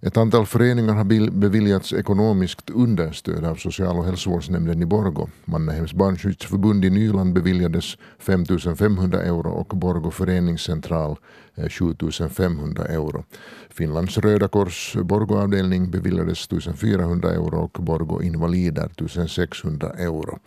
Ett 0.00 0.16
antal 0.16 0.46
föreningar 0.46 0.94
har 0.94 1.30
beviljats 1.30 1.92
ekonomiskt 1.92 2.70
understöd 2.70 3.44
av 3.44 3.54
social 3.54 3.96
och 3.96 4.04
hälsovårdsnämnden 4.04 4.82
i 4.82 4.86
Borgo. 4.86 5.28
Mannerheims 5.44 5.92
barnskyddsförbund 5.92 6.84
i 6.84 6.90
Nyland 6.90 7.32
beviljades 7.32 7.96
5 8.18 8.44
500 8.78 9.22
euro 9.22 9.50
och 9.50 9.76
Borgo 9.76 10.10
föreningscentral 10.10 11.16
eh, 11.54 11.68
7 11.68 11.94
500 12.30 12.84
euro. 12.84 13.24
Finlands 13.70 14.18
Röda 14.18 14.48
Kors 14.48 14.96
Borgoavdelning 15.02 15.90
beviljades 15.90 16.48
1 16.52 16.78
400 16.78 17.30
euro 17.30 17.58
och 17.58 17.82
Borgo 17.82 18.22
Invalider 18.22 18.90
1 19.24 19.30
600 19.30 19.90
euro. 19.90 20.38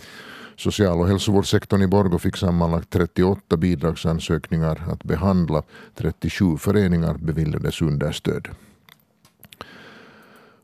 Social 0.57 0.99
och 0.99 1.07
hälsovårdssektorn 1.07 1.81
i 1.81 1.87
Borgo 1.87 2.17
fick 2.17 2.37
sammanlagt 2.37 2.89
38 2.89 3.57
bidragsansökningar 3.57 4.83
att 4.91 5.03
behandla. 5.03 5.63
37 5.95 6.57
föreningar 6.57 7.13
beviljades 7.13 7.81
understöd. 7.81 8.47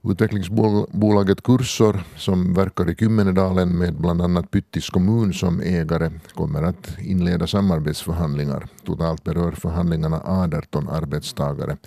Utvecklingsbolaget 0.04 1.44
Kursor 1.44 2.04
som 2.16 2.54
verkar 2.54 2.90
i 2.90 2.96
Kymmenedalen 2.96 3.78
med 3.78 3.96
bland 3.96 4.22
annat 4.22 4.52
Pyttis 4.52 4.90
kommun 4.90 5.34
som 5.34 5.62
ägare 5.62 6.12
kommer 6.34 6.64
att 6.64 6.98
inleda 7.00 7.48
samarbetsförhandlingar. 7.48 8.68
Totalt 8.86 9.24
berör 9.24 9.52
förhandlingarna 9.52 10.22
18 10.26 10.90
arbetstagare. 10.90 11.78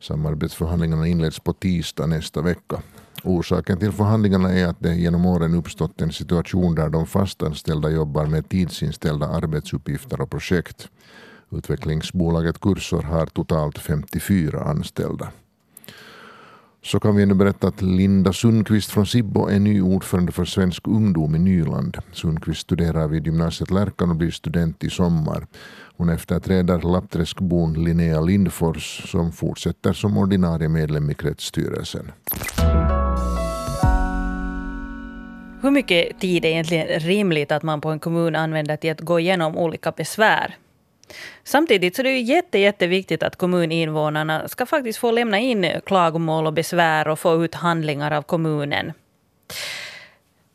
Samarbetsförhandlingarna 0.00 1.06
inleds 1.06 1.40
på 1.40 1.52
tisdag 1.52 2.06
nästa 2.06 2.42
vecka. 2.42 2.82
Orsaken 3.24 3.78
till 3.78 3.92
förhandlingarna 3.92 4.52
är 4.52 4.66
att 4.66 4.80
det 4.80 4.94
genom 4.94 5.26
åren 5.26 5.54
uppstått 5.54 6.00
en 6.00 6.12
situation 6.12 6.74
där 6.74 6.88
de 6.88 7.06
fastanställda 7.06 7.90
jobbar 7.90 8.26
med 8.26 8.48
tidsinställda 8.48 9.26
arbetsuppgifter 9.26 10.20
och 10.20 10.30
projekt. 10.30 10.88
Utvecklingsbolaget 11.50 12.60
Kursor 12.60 13.02
har 13.02 13.26
totalt 13.26 13.78
54 13.78 14.60
anställda 14.60 15.32
så 16.86 17.00
kan 17.00 17.16
vi 17.16 17.22
ännu 17.22 17.34
berätta 17.34 17.68
att 17.68 17.82
Linda 17.82 18.32
Sundqvist 18.32 18.90
från 18.90 19.06
Sibbo 19.06 19.46
är 19.46 19.58
ny 19.58 19.80
ordförande 19.80 20.32
för 20.32 20.44
Svensk 20.44 20.88
ungdom 20.88 21.34
i 21.34 21.38
Nyland. 21.38 21.96
Sundqvist 22.12 22.60
studerar 22.60 23.08
vid 23.08 23.26
gymnasiet 23.26 23.70
Lärkan 23.70 24.10
och 24.10 24.16
blir 24.16 24.30
student 24.30 24.84
i 24.84 24.90
sommar. 24.90 25.46
Hon 25.96 26.08
efterträder 26.08 26.92
Lappträskbon 26.92 27.84
Linnea 27.84 28.20
Lindfors 28.20 29.10
som 29.10 29.32
fortsätter 29.32 29.92
som 29.92 30.18
ordinarie 30.18 30.68
medlem 30.68 31.10
i 31.10 31.14
kretsstyrelsen. 31.14 32.12
Hur 35.62 35.70
mycket 35.70 36.20
tid 36.20 36.44
är 36.44 36.48
egentligen 36.48 37.00
rimligt 37.00 37.52
att 37.52 37.62
man 37.62 37.80
på 37.80 37.88
en 37.88 37.98
kommun 37.98 38.36
använder 38.36 38.76
till 38.76 38.92
att 38.92 39.00
gå 39.00 39.20
igenom 39.20 39.56
olika 39.56 39.92
besvär? 39.92 40.56
Samtidigt 41.44 41.96
så 41.96 42.02
är 42.02 42.04
det 42.04 42.18
jätte, 42.18 42.58
jätteviktigt 42.58 43.22
att 43.22 43.36
kommuninvånarna 43.36 44.48
ska 44.48 44.66
faktiskt 44.66 44.98
få 44.98 45.10
lämna 45.10 45.38
in 45.38 45.80
klagomål 45.86 46.46
och 46.46 46.52
besvär 46.52 47.08
och 47.08 47.18
få 47.18 47.44
ut 47.44 47.54
handlingar 47.54 48.10
av 48.10 48.22
kommunen. 48.22 48.92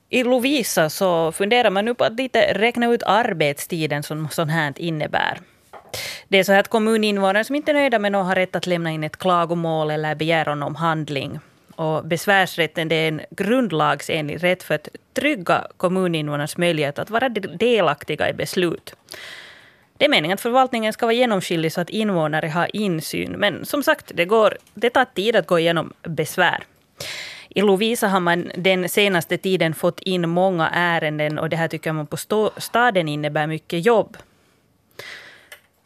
I 0.10 0.24
Lovisa 0.24 0.90
så 0.90 1.32
funderar 1.32 1.70
man 1.70 1.86
nu 1.86 1.94
på 1.94 2.04
att 2.04 2.14
lite 2.14 2.54
räkna 2.54 2.94
ut 2.94 3.04
arbetstiden 3.04 4.04
som 4.04 4.30
sånt 4.30 4.52
här 4.52 4.74
innebär. 4.76 5.38
Det 6.28 6.38
är 6.38 6.44
så 6.44 6.54
att 6.54 6.68
kommuninvånare 6.68 7.44
som 7.44 7.56
inte 7.56 7.72
är 7.72 7.74
nöjda 7.74 8.00
med 8.00 8.12
något 8.12 8.26
har 8.26 8.36
rätt 8.36 8.56
att 8.56 8.68
lämna 8.68 8.92
in 8.92 9.04
ett 9.04 9.18
klagomål 9.18 9.92
eller 9.92 10.16
begäran 10.16 10.64
om 10.64 10.76
handling. 10.76 11.40
Och 11.76 12.06
besvärsrätten 12.06 12.88
det 12.88 12.96
är 12.96 13.08
en 13.08 13.22
grundlagsenlig 13.30 14.44
rätt 14.44 14.64
för 14.64 14.76
att 14.76 14.88
trygga 15.14 15.68
kommuninvånarnas 15.78 16.58
möjlighet 16.58 17.00
att 17.00 17.10
vara 17.10 17.30
delaktiga 17.30 18.30
i 18.30 18.34
beslut. 18.34 18.96
Det 20.02 20.06
är 20.06 20.10
meningen 20.10 20.36
att 20.36 20.42
förvaltningen 20.42 20.94
ska 20.94 21.06
vara 21.06 21.14
genomskinlig 21.14 21.72
så 21.72 21.82
att 21.82 21.90
invånare 21.90 22.48
har 22.48 22.76
insyn. 22.76 23.32
Men 23.32 23.66
som 23.66 23.84
sagt, 23.84 24.12
det, 24.16 24.26
går, 24.26 24.54
det 24.74 24.90
tar 24.90 25.06
tid 25.06 25.36
att 25.36 25.48
gå 25.48 25.60
igenom 25.60 25.94
besvär. 26.04 26.64
I 27.50 27.62
Lovisa 27.62 28.08
har 28.08 28.20
man 28.20 28.52
den 28.56 28.90
senaste 28.90 29.38
tiden 29.38 29.74
fått 29.74 30.00
in 30.00 30.30
många 30.30 30.70
ärenden 30.70 31.40
och 31.40 31.50
det 31.50 31.56
här 31.56 31.68
tycker 31.68 31.92
man 31.92 32.08
på 32.08 32.18
staden 32.58 33.08
innebär 33.08 33.48
mycket 33.48 33.86
jobb. 33.86 34.18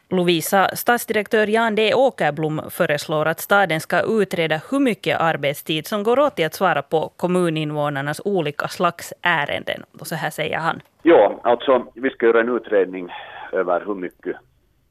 Lovisa 0.09 0.75
stadsdirektör 0.75 1.47
Jan 1.47 1.75
D 1.75 1.93
Åkerblom 1.93 2.61
föreslår 2.69 3.25
att 3.25 3.39
staden 3.39 3.81
ska 3.81 4.01
utreda 4.01 4.61
hur 4.71 4.79
mycket 4.79 5.19
arbetstid 5.19 5.87
som 5.87 6.03
går 6.03 6.19
åt 6.19 6.35
till 6.35 6.45
att 6.45 6.53
svara 6.53 6.81
på 6.81 7.11
kommuninvånarnas 7.17 8.21
olika 8.25 8.67
slags 8.67 9.13
ärenden. 9.21 9.83
Och 9.99 10.07
så 10.07 10.15
här 10.15 10.29
säger 10.29 10.57
han. 10.57 10.81
Ja, 11.03 11.39
alltså 11.43 11.85
vi 11.93 12.09
ska 12.09 12.25
göra 12.25 12.39
en 12.39 12.55
utredning 12.55 13.09
över 13.55 13.85
hur 13.85 13.95
mycket 13.95 14.35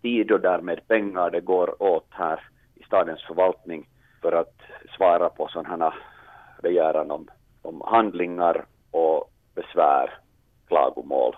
tid 0.02 0.32
och 0.32 0.40
därmed 0.40 0.88
pengar 0.88 1.30
det 1.30 1.40
går 1.40 1.82
åt 1.82 2.06
här 2.10 2.40
i 2.74 2.84
stadens 2.84 3.22
förvaltning 3.22 3.88
för 4.22 4.32
att 4.32 4.54
svara 4.96 5.28
på 5.28 5.48
sådana 5.48 5.90
här 5.90 5.94
begäran 6.62 7.10
om, 7.10 7.28
om 7.62 7.82
handlingar 7.86 8.64
och 8.90 9.30
besvär, 9.54 10.10
klagomål 10.68 11.36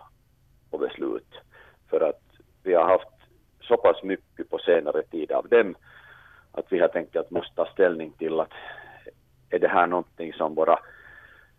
och 0.71 0.81
beslut. 0.81 1.41
För 1.91 2.01
att 2.01 2.23
vi 2.63 2.75
har 2.75 2.85
haft 2.85 3.17
så 3.61 3.77
pass 3.77 4.03
mycket 4.03 4.51
på 4.51 4.59
senare 4.59 5.03
tid 5.03 5.33
av 5.33 5.49
dem 5.49 5.75
att 6.53 6.73
vi 6.73 6.79
har 6.79 6.89
tänkt 6.89 7.17
att 7.17 7.31
måste 7.31 7.55
ta 7.55 7.67
ställning 7.67 8.13
till 8.19 8.41
att 8.41 8.53
är 9.51 9.59
det 9.59 9.69
här 9.69 9.87
någonting 9.87 10.33
som 10.33 10.55
våra 10.55 10.79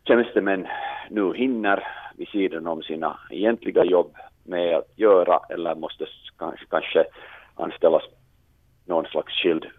tjänstemän 0.07 0.67
nu 1.09 1.33
hinner 1.33 1.87
vid 2.17 2.27
sidan 2.27 2.67
om 2.67 2.83
sina 2.83 3.19
egentliga 3.29 3.83
jobb 3.83 4.15
med 4.47 4.75
att 4.75 4.91
göra 4.95 5.39
eller 5.49 5.75
måste 5.75 6.05
kanske, 6.37 6.65
kanske 6.69 7.05
anställas 7.55 8.03
någon 8.85 9.05
slags 9.05 9.33
skild 9.33 9.65
uh, 9.65 9.71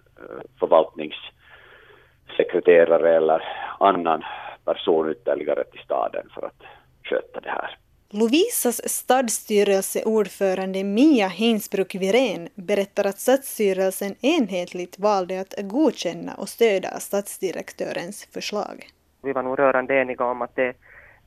förvaltningssekreterare 0.61 3.17
eller 3.17 3.43
annan 3.81 4.25
person 4.65 5.11
ytterligare 5.11 5.65
till 5.65 5.81
staden 5.81 6.29
för 6.35 6.47
att 6.47 6.63
sköta 7.03 7.41
det 7.41 7.51
här. 7.51 7.79
Lovisas 8.11 8.89
stadsstyrelseordförande 8.89 10.85
Mia 10.85 11.29
Hinsbruck 11.29 11.95
Virén 11.95 12.49
berättar 12.55 13.05
att 13.05 13.19
stadsstyrelsen 13.19 14.15
enhetligt 14.21 14.99
valde 14.99 15.41
att 15.41 15.55
godkänna 15.59 16.35
och 16.35 16.49
stödja 16.49 16.91
stadsdirektörens 16.91 18.29
förslag. 18.33 18.89
Vi 19.23 19.33
var 19.33 19.43
nog 19.43 19.59
rörande 19.59 19.95
eniga 19.95 20.25
om 20.25 20.43
att 20.43 20.57
det, 20.57 20.75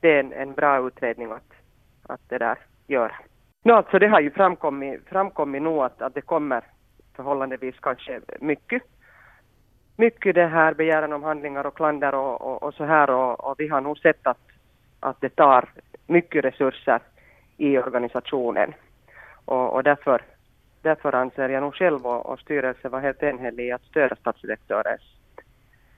det 0.00 0.08
är 0.08 0.20
en, 0.20 0.32
en 0.32 0.52
bra 0.52 0.86
utredning 0.86 1.32
att, 1.32 1.52
att 2.02 2.20
det 2.28 2.38
där 2.38 2.58
göra. 2.86 3.14
No, 3.64 3.72
alltså 3.72 3.98
det 3.98 4.08
har 4.08 4.20
ju 4.20 4.30
framkommit, 4.30 5.08
framkommit 5.08 5.62
nog 5.62 5.84
att, 5.84 6.02
att 6.02 6.14
det 6.14 6.20
kommer 6.20 6.62
förhållandevis 7.16 7.74
kanske 7.80 8.20
mycket. 8.40 8.82
Mycket 9.96 10.34
det 10.34 10.46
här 10.46 10.74
begäran 10.74 11.12
om 11.12 11.22
handlingar 11.22 11.66
och 11.66 11.76
klander 11.76 12.14
och, 12.14 12.40
och, 12.40 12.62
och 12.62 12.74
så 12.74 12.84
här 12.84 13.10
och, 13.10 13.44
och, 13.44 13.54
vi 13.58 13.68
har 13.68 13.80
nog 13.80 13.98
sett 13.98 14.26
att, 14.26 14.48
att 15.00 15.20
det 15.20 15.28
tar 15.28 15.68
mycket 16.06 16.44
resurser 16.44 17.00
i 17.56 17.78
organisationen. 17.78 18.74
Och, 19.44 19.74
och 19.74 19.82
därför, 19.82 20.22
därför 20.82 21.12
anser 21.14 21.48
jag 21.48 21.62
nog 21.62 21.74
själv 21.74 22.06
och, 22.06 22.26
och 22.26 22.40
styrelsen 22.40 22.90
var 22.90 23.00
helt 23.00 23.22
enhällig 23.22 23.70
att 23.70 23.82
stödja 23.82 24.16
statsdirektörens 24.16 25.02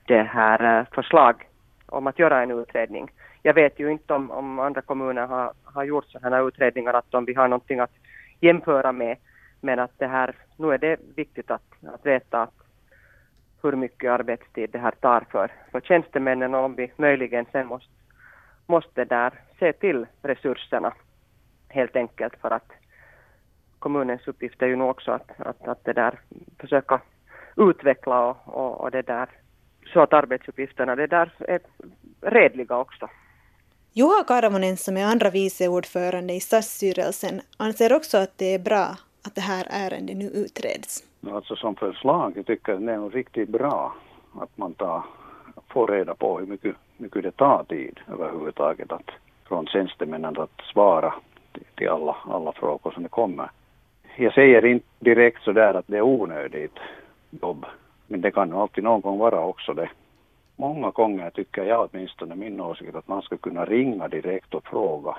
det 0.07 0.23
här 0.23 0.79
eh, 0.79 0.85
förslag 0.91 1.47
om 1.85 2.07
att 2.07 2.19
göra 2.19 2.43
en 2.43 2.51
utredning 2.51 3.11
jag 3.45 3.53
vet 3.53 3.79
ju 3.79 3.91
inte 3.91 4.13
om, 4.13 4.31
om 4.31 4.59
andra 4.59 4.81
kommuner 4.81 5.27
har, 5.27 5.53
har 5.63 5.83
gjort 5.83 6.05
sådana 6.05 6.35
här 6.35 6.47
utredningar, 6.47 6.93
att 6.93 7.13
om 7.13 7.25
vi 7.25 7.33
har 7.33 7.47
någonting 7.47 7.79
att 7.79 7.91
jämföra 8.39 8.91
med. 8.91 9.17
Men 9.61 9.79
att 9.79 9.91
det 9.97 10.07
här, 10.07 10.35
nu 10.57 10.73
är 10.73 10.77
det 10.77 10.99
viktigt 11.15 11.51
att, 11.51 11.85
att 11.87 12.05
veta 12.05 12.41
att 12.41 12.53
hur 13.63 13.71
mycket 13.75 14.11
arbetstid 14.11 14.69
det 14.71 14.79
här 14.79 14.91
tar 14.91 15.25
för, 15.31 15.51
för 15.71 15.81
tjänstemännen 15.81 16.55
och 16.55 16.63
om 16.63 16.75
vi 16.75 16.91
möjligen 16.97 17.45
sen 17.51 17.67
måste, 17.67 17.91
måste 18.65 19.05
där 19.05 19.33
se 19.59 19.73
till 19.73 20.05
resurserna 20.21 20.93
helt 21.69 21.95
enkelt 21.95 22.35
för 22.41 22.51
att 22.51 22.71
kommunens 23.79 24.27
uppgift 24.27 24.61
är 24.61 24.67
ju 24.67 24.75
nog 24.75 24.89
också 24.89 25.11
att, 25.11 25.41
att, 25.41 25.67
att 25.67 25.85
det 25.85 25.93
där 25.93 26.19
försöka 26.59 27.01
utveckla 27.57 28.25
och, 28.25 28.37
och, 28.45 28.81
och 28.81 28.91
det 28.91 29.01
där 29.01 29.29
så 29.93 30.01
att 30.01 30.13
arbetsuppgifterna 30.13 30.95
det 30.95 31.07
där 31.07 31.31
är 31.39 31.59
redliga 32.21 32.77
också. 32.77 33.09
Juha 33.97 34.23
Karvonen 34.27 34.77
som 34.77 34.97
är 34.97 35.05
andra 35.05 35.29
vice 35.29 35.67
ordförande 35.67 36.33
i 36.33 36.39
stadsstyrelsen 36.39 37.41
anser 37.57 37.93
också 37.93 38.17
att 38.17 38.37
det 38.37 38.53
är 38.53 38.59
bra 38.59 38.85
att 39.25 39.35
det 39.35 39.41
här 39.41 39.67
ärendet 39.69 40.17
nu 40.17 40.25
utreds. 40.25 41.03
Alltså 41.31 41.55
som 41.55 41.75
förslag, 41.75 42.33
jag 42.35 42.45
tycker 42.45 42.75
det 42.75 42.93
är 42.93 42.97
nog 42.97 43.15
riktigt 43.15 43.49
bra 43.49 43.95
att 44.41 44.57
man 44.57 44.73
tar, 44.73 45.03
får 45.67 45.87
reda 45.87 46.15
på 46.15 46.39
hur 46.39 46.45
mycket, 46.45 46.75
mycket 46.97 47.23
det 47.23 47.31
tar 47.31 47.63
tid 47.63 47.99
överhuvudtaget 48.13 48.91
att 48.91 49.09
från 49.47 49.67
tjänstemännen 49.67 50.37
att 50.39 50.61
svara 50.73 51.13
till 51.75 51.89
alla, 51.89 52.15
alla 52.23 52.51
frågor 52.51 52.91
som 52.91 53.03
det 53.03 53.09
kommer. 53.09 53.51
Jag 54.17 54.33
säger 54.33 54.65
inte 54.65 54.85
direkt 54.99 55.43
så 55.43 55.51
där 55.51 55.73
att 55.73 55.87
det 55.87 55.97
är 55.97 56.01
onödigt 56.01 56.77
jobb, 57.41 57.65
men 58.07 58.21
det 58.21 58.31
kan 58.31 58.53
alltid 58.53 58.83
någon 58.83 59.01
gång 59.01 59.17
vara 59.17 59.45
också 59.45 59.73
det. 59.73 59.89
Många 60.55 60.89
gånger 60.89 61.29
tycker 61.29 61.63
jag 61.63 61.89
åtminstone 61.91 62.35
min 62.35 62.61
åsikt 62.61 62.95
att 62.95 63.07
man 63.07 63.21
ska 63.21 63.37
kunna 63.37 63.65
ringa 63.65 64.07
direkt 64.07 64.53
och 64.53 64.67
fråga 64.67 65.17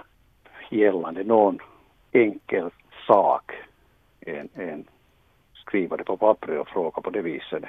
gällande 0.70 1.24
någon 1.24 1.58
enkel 2.12 2.70
sak 3.06 3.52
än, 4.20 4.48
än 4.54 4.84
skriva 5.54 5.96
det 5.96 6.04
på 6.04 6.16
papper 6.16 6.58
och 6.58 6.68
fråga 6.68 7.02
på 7.02 7.10
det 7.10 7.22
viset. 7.22 7.64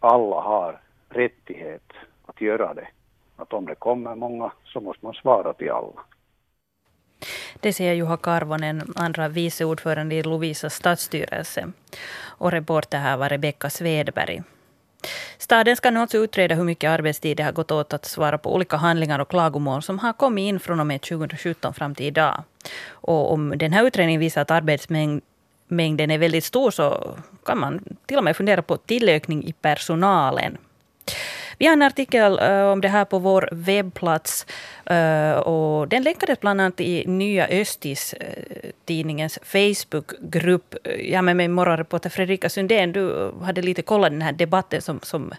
Alla 0.00 0.40
har 0.40 0.80
rättighet 1.08 1.92
att 2.26 2.40
göra 2.40 2.74
det. 2.74 2.88
Att 3.36 3.52
om 3.52 3.66
det 3.66 3.74
kommer 3.74 4.14
många 4.14 4.52
så 4.64 4.80
måste 4.80 5.04
man 5.06 5.14
svara 5.14 5.52
till 5.52 5.70
alla. 5.70 6.04
Det 7.60 7.72
säger 7.72 7.94
Juha 7.94 8.16
Karvonen, 8.16 8.82
andra 8.96 9.28
vice 9.28 9.64
ordförande 9.64 10.14
i 10.14 10.22
Lovisas 10.22 10.74
stadsstyrelse. 10.74 11.72
Och 12.38 12.50
reporter 12.50 12.98
här 12.98 13.16
var 13.16 13.28
Rebecka 13.28 13.70
Svedberg. 13.70 14.42
Staden 15.38 15.76
ska 15.76 15.90
nu 15.90 16.00
alltså 16.00 16.18
utreda 16.18 16.54
hur 16.54 16.64
mycket 16.64 16.90
arbetstid 16.90 17.36
det 17.36 17.42
har 17.42 17.52
gått 17.52 17.70
åt 17.70 17.92
att 17.92 18.04
svara 18.04 18.38
på 18.38 18.54
olika 18.54 18.76
handlingar 18.76 19.18
och 19.18 19.28
klagomål 19.28 19.82
som 19.82 19.98
har 19.98 20.12
kommit 20.12 20.42
in 20.42 20.60
från 20.60 20.80
och 20.80 20.86
med 20.86 21.00
2017 21.02 21.74
fram 21.74 21.94
till 21.94 22.06
idag. 22.06 22.42
Och 22.90 23.32
om 23.32 23.58
den 23.58 23.72
här 23.72 23.86
utredningen 23.86 24.20
visar 24.20 24.40
att 24.42 24.50
arbetsmängden 24.50 26.10
är 26.10 26.18
väldigt 26.18 26.44
stor 26.44 26.70
så 26.70 27.14
kan 27.44 27.58
man 27.58 27.84
till 28.06 28.18
och 28.18 28.24
med 28.24 28.36
fundera 28.36 28.62
på 28.62 28.76
tillökning 28.76 29.44
i 29.44 29.52
personalen. 29.52 30.58
Vi 31.58 31.66
har 31.66 31.72
en 31.72 31.82
artikel 31.82 32.40
uh, 32.40 32.72
om 32.72 32.80
det 32.80 32.88
här 32.88 33.04
på 33.04 33.18
vår 33.18 33.48
webbplats. 33.52 34.46
Uh, 34.90 35.30
och 35.30 35.88
den 35.88 36.02
länkades 36.02 36.40
bland 36.40 36.60
annat 36.60 36.80
i 36.80 37.04
Nya 37.06 37.48
Östis, 37.48 38.14
uh, 38.14 38.70
tidningens 38.84 39.38
Facebookgrupp. 39.42 40.74
Jag 40.98 41.24
med 41.24 41.36
mig 41.36 41.48
morgonreporter 41.48 42.10
Fredrika 42.10 42.48
Sundén. 42.48 42.92
Du 42.92 43.32
hade 43.42 43.62
lite 43.62 43.82
kollat 43.82 44.10
den 44.10 44.22
här 44.22 44.32
debatten 44.32 44.82
som, 44.82 45.00
som 45.02 45.34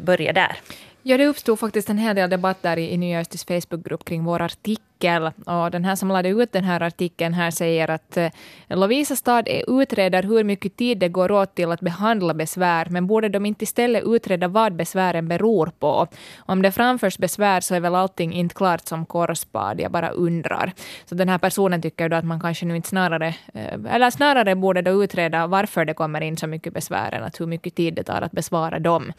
började 0.00 0.40
där. 0.40 0.56
Ja, 1.02 1.16
det 1.16 1.26
uppstod 1.26 1.58
faktiskt 1.58 1.90
en 1.90 1.98
hel 1.98 2.16
del 2.16 2.30
debatt 2.30 2.62
där 2.62 2.76
i, 2.76 2.92
i 2.92 2.96
Nya 2.96 3.20
Östis 3.20 3.44
Facebookgrupp 3.44 4.04
kring 4.04 4.24
vår 4.24 4.42
artikel 4.42 4.80
artikel. 4.96 5.30
Och 5.46 5.70
den 5.70 5.84
här 5.84 5.96
som 5.96 6.08
lade 6.08 6.28
ut 6.28 6.52
den 6.52 6.64
här 6.64 6.82
artikeln 6.82 7.34
här 7.34 7.50
säger 7.50 7.90
att 7.90 8.16
eh, 8.16 8.30
Lovisa 8.68 9.16
stad 9.16 9.48
utreder 9.68 10.22
hur 10.22 10.44
mycket 10.44 10.76
tid 10.76 10.98
det 10.98 11.08
går 11.08 11.30
åt 11.30 11.54
till 11.54 11.72
att 11.72 11.80
behandla 11.80 12.34
besvär, 12.34 12.86
men 12.90 13.06
borde 13.06 13.28
de 13.28 13.46
inte 13.46 13.64
istället 13.64 14.04
utreda 14.06 14.48
vad 14.48 14.76
besvären 14.76 15.28
beror 15.28 15.72
på? 15.78 16.06
Om 16.46 16.62
det 16.62 16.72
framförs 16.72 17.18
besvär 17.18 17.60
så 17.60 17.74
är 17.74 17.80
väl 17.80 17.94
allting 17.94 18.32
inte 18.32 18.54
klart 18.54 18.88
som 18.88 19.06
korvspad, 19.06 19.80
jag 19.80 19.90
bara 19.90 20.10
undrar. 20.10 20.72
Så 21.04 21.14
den 21.14 21.28
här 21.28 21.38
personen 21.38 21.82
tycker 21.82 22.08
då 22.08 22.16
att 22.16 22.24
man 22.24 22.40
kanske 22.40 22.66
nu 22.66 22.76
inte 22.76 22.88
snarare, 22.88 23.34
eh, 23.54 23.94
eller 23.94 24.10
snarare 24.10 24.54
borde 24.54 24.82
då 24.82 25.04
utreda 25.04 25.46
varför 25.46 25.84
det 25.84 25.94
kommer 25.94 26.20
in 26.20 26.36
så 26.36 26.46
mycket 26.46 26.74
besvär 26.74 27.14
än 27.14 27.24
att 27.24 27.40
hur 27.40 27.46
mycket 27.46 27.74
tid 27.74 27.94
det 27.94 28.04
tar 28.04 28.22
att 28.22 28.32
besvara 28.32 28.78
dem. 28.78 29.12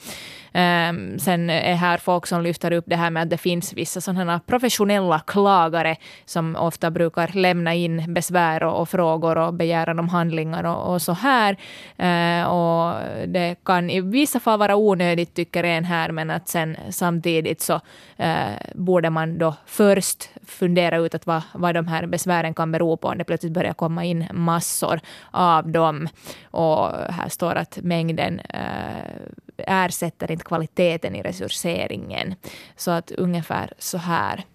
Ehm, 0.53 1.19
sen 1.19 1.49
är 1.49 1.75
här 1.75 1.97
folk 1.97 2.27
som 2.27 2.41
lyfter 2.43 2.71
upp 2.71 2.85
det 2.87 2.95
här 2.95 3.09
med 3.09 3.23
att 3.23 3.29
det 3.29 3.37
finns 3.37 3.73
vissa 3.73 4.01
sådana 4.01 4.39
professionella 4.45 5.19
klagomål 5.19 5.66
åklagare 5.67 5.95
som 6.25 6.55
ofta 6.55 6.91
brukar 6.91 7.31
lämna 7.33 7.73
in 7.73 8.13
besvär 8.13 8.63
och, 8.63 8.81
och 8.81 8.89
frågor 8.89 9.37
och 9.37 9.53
begäran 9.53 9.99
om 9.99 10.09
handlingar 10.09 10.63
och, 10.63 10.93
och 10.93 11.01
så 11.01 11.13
här. 11.13 11.57
Eh, 11.97 12.47
och 12.47 12.95
det 13.27 13.55
kan 13.65 13.89
i 13.89 14.01
vissa 14.01 14.39
fall 14.39 14.59
vara 14.59 14.75
onödigt, 14.75 15.33
tycker 15.33 15.63
en 15.63 15.85
här, 15.85 16.11
men 16.11 16.29
att 16.29 16.47
sen 16.47 16.77
samtidigt 16.89 17.61
så 17.61 17.81
eh, 18.17 18.55
borde 18.75 19.09
man 19.09 19.37
då 19.37 19.55
först 19.65 20.29
fundera 20.45 20.97
ut 20.97 21.15
att 21.15 21.27
vad, 21.27 21.41
vad 21.53 21.75
de 21.75 21.87
här 21.87 22.07
besvären 22.07 22.53
kan 22.53 22.71
bero 22.71 22.97
på, 22.97 23.07
om 23.07 23.17
det 23.17 23.25
plötsligt 23.25 23.53
börjar 23.53 23.73
komma 23.73 24.05
in 24.05 24.27
massor 24.33 24.99
av 25.31 25.71
dem. 25.71 26.07
Och 26.51 26.89
här 27.09 27.29
står 27.29 27.55
att 27.55 27.79
mängden 27.81 28.39
eh, 28.39 29.17
ersätter 29.57 30.31
inte 30.31 30.45
kvaliteten 30.45 31.15
i 31.15 31.21
resurseringen. 31.21 32.35
Så 32.75 32.91
att 32.91 33.11
ungefär 33.11 33.73
så 33.79 33.97
här. 33.97 34.45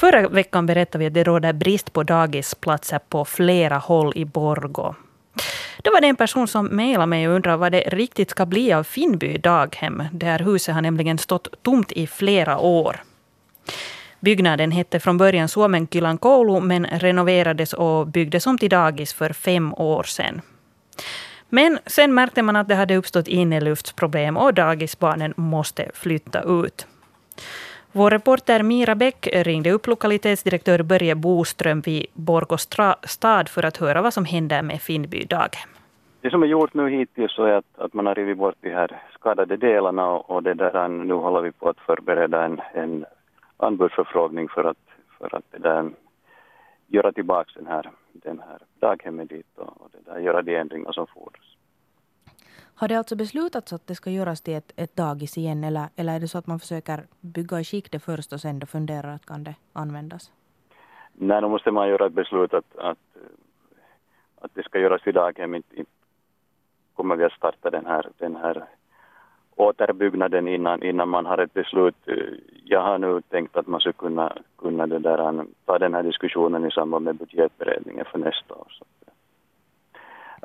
Förra 0.00 0.28
veckan 0.28 0.66
berättade 0.66 0.98
vi 0.98 1.06
att 1.06 1.14
det 1.14 1.24
råder 1.24 1.52
brist 1.52 1.92
på 1.92 2.02
dagisplatser 2.02 3.00
på 3.08 3.24
flera 3.24 3.78
håll 3.78 4.12
i 4.16 4.24
Borgo. 4.24 4.94
Då 5.82 5.90
var 5.90 6.00
det 6.00 6.06
en 6.06 6.16
person 6.16 6.48
som 6.48 6.66
mejlade 6.66 7.06
mig 7.06 7.28
och 7.28 7.34
undrade 7.34 7.56
vad 7.56 7.72
det 7.72 7.80
riktigt 7.80 8.30
ska 8.30 8.46
bli 8.46 8.72
av 8.72 8.84
Finnby 8.84 9.38
daghem. 9.38 10.02
Det 10.12 10.26
här 10.26 10.38
huset 10.38 10.74
har 10.74 10.82
nämligen 10.82 11.18
stått 11.18 11.62
tomt 11.62 11.92
i 11.92 12.06
flera 12.06 12.58
år. 12.58 13.02
Byggnaden 14.20 14.70
hette 14.70 15.00
från 15.00 15.18
början 15.18 15.48
Suomenkylän 15.48 16.18
koulu 16.18 16.60
men 16.60 16.86
renoverades 16.86 17.72
och 17.72 18.06
byggdes 18.06 18.46
om 18.46 18.58
till 18.58 18.70
dagis 18.70 19.12
för 19.12 19.32
fem 19.32 19.74
år 19.74 20.02
sedan. 20.02 20.40
Men 21.48 21.78
sen 21.86 22.14
märkte 22.14 22.42
man 22.42 22.56
att 22.56 22.68
det 22.68 22.74
hade 22.74 22.96
uppstått 22.96 23.28
inneluftsproblem 23.28 24.36
och 24.36 24.54
dagisbarnen 24.54 25.34
måste 25.36 25.90
flytta 25.94 26.42
ut. 26.42 26.86
Vår 27.92 28.10
reporter 28.10 28.62
Mira 28.62 28.94
Bäck 28.94 29.28
ringde 29.32 29.70
upp 29.70 29.86
lokalitetsdirektör 29.86 30.82
Börje 30.82 31.14
Boström 31.14 31.80
vid 31.80 32.06
Borgå 32.14 32.56
stad 33.04 33.48
för 33.48 33.64
att 33.64 33.76
höra 33.76 34.02
vad 34.02 34.14
som 34.14 34.24
händer 34.24 34.62
med 34.62 34.80
Finnby 34.82 35.24
daghem. 35.24 35.68
Det 36.20 36.30
som 36.30 36.42
är 36.42 36.46
gjort 36.46 36.74
nu 36.74 36.90
hittills 36.90 37.38
är 37.38 37.52
att, 37.52 37.78
att 37.78 37.94
man 37.94 38.06
har 38.06 38.14
rivit 38.14 38.38
bort 38.38 38.54
de 38.60 38.70
här 38.70 39.02
skadade 39.14 39.56
delarna 39.56 40.10
och, 40.10 40.30
och 40.30 40.42
det 40.42 40.54
där, 40.54 40.84
eh, 40.84 40.88
nu 40.88 41.14
håller 41.14 41.40
vi 41.40 41.52
på 41.52 41.68
att 41.68 41.78
förbereda 41.78 42.44
en, 42.44 42.60
en 42.74 43.04
anbudsförfrågning 43.56 44.48
för 44.48 44.64
att, 44.64 44.78
för 45.18 45.36
att 45.36 45.44
det 45.50 45.58
där, 45.58 45.90
göra 46.86 47.12
tillbaka 47.12 47.50
den 47.54 47.66
här, 47.66 47.90
den 48.12 48.38
här 48.38 48.58
daghemmet 48.80 49.28
dit 49.28 49.46
och, 49.56 49.80
och 49.80 49.90
det 49.92 50.12
där, 50.12 50.18
göra 50.18 50.42
de 50.42 50.56
ändringar 50.56 50.92
som 50.92 51.06
fordras. 51.06 51.56
Har 52.80 52.88
det 52.88 52.98
alltså 52.98 53.16
beslutats 53.16 53.72
att 53.72 53.86
det 53.86 53.94
ska 53.94 54.10
göras 54.10 54.40
till 54.42 54.54
ett, 54.54 54.72
ett 54.76 54.96
dagis 54.96 55.38
igen 55.38 55.64
eller, 55.64 55.88
eller 55.96 56.14
är 56.14 56.20
det 56.20 56.28
så 56.28 56.38
att 56.38 56.46
man 56.46 56.58
försöker 56.58 57.06
bygga 57.20 57.60
i 57.60 57.64
skick 57.64 57.90
det 57.90 57.98
först 57.98 58.32
och 58.32 58.40
sen 58.40 58.58
då 58.58 58.66
funderar 58.66 59.14
att 59.14 59.26
kan 59.26 59.44
det 59.44 59.54
användas? 59.72 60.32
Nej, 61.12 61.40
då 61.40 61.48
måste 61.48 61.70
man 61.70 61.88
göra 61.88 62.06
ett 62.06 62.12
beslut 62.12 62.54
att, 62.54 62.76
att, 62.76 62.98
att 64.40 64.54
det 64.54 64.62
ska 64.62 64.78
göras 64.78 65.06
vid 65.06 65.14
daghem. 65.14 65.54
Inte, 65.54 65.84
kommer 66.94 67.16
vi 67.16 67.24
att 67.24 67.32
starta 67.32 67.70
den 67.70 67.86
här, 67.86 68.06
den 68.18 68.36
här 68.36 68.64
återbyggnaden 69.56 70.48
innan, 70.48 70.82
innan 70.82 71.08
man 71.08 71.26
har 71.26 71.38
ett 71.38 71.54
beslut. 71.54 71.96
Jag 72.64 72.82
har 72.82 72.98
nu 72.98 73.20
tänkt 73.20 73.56
att 73.56 73.66
man 73.66 73.80
ska 73.80 73.92
kunna, 73.92 74.32
kunna 74.58 74.86
det 74.86 74.98
där, 74.98 75.18
äh, 75.18 75.44
ta 75.64 75.78
den 75.78 75.94
här 75.94 76.02
diskussionen 76.02 76.66
i 76.66 76.70
samband 76.70 77.04
med 77.04 77.16
budgetberedningen 77.16 78.04
för 78.04 78.18
nästa 78.18 78.54
år. 78.54 78.66
Så. 78.78 78.84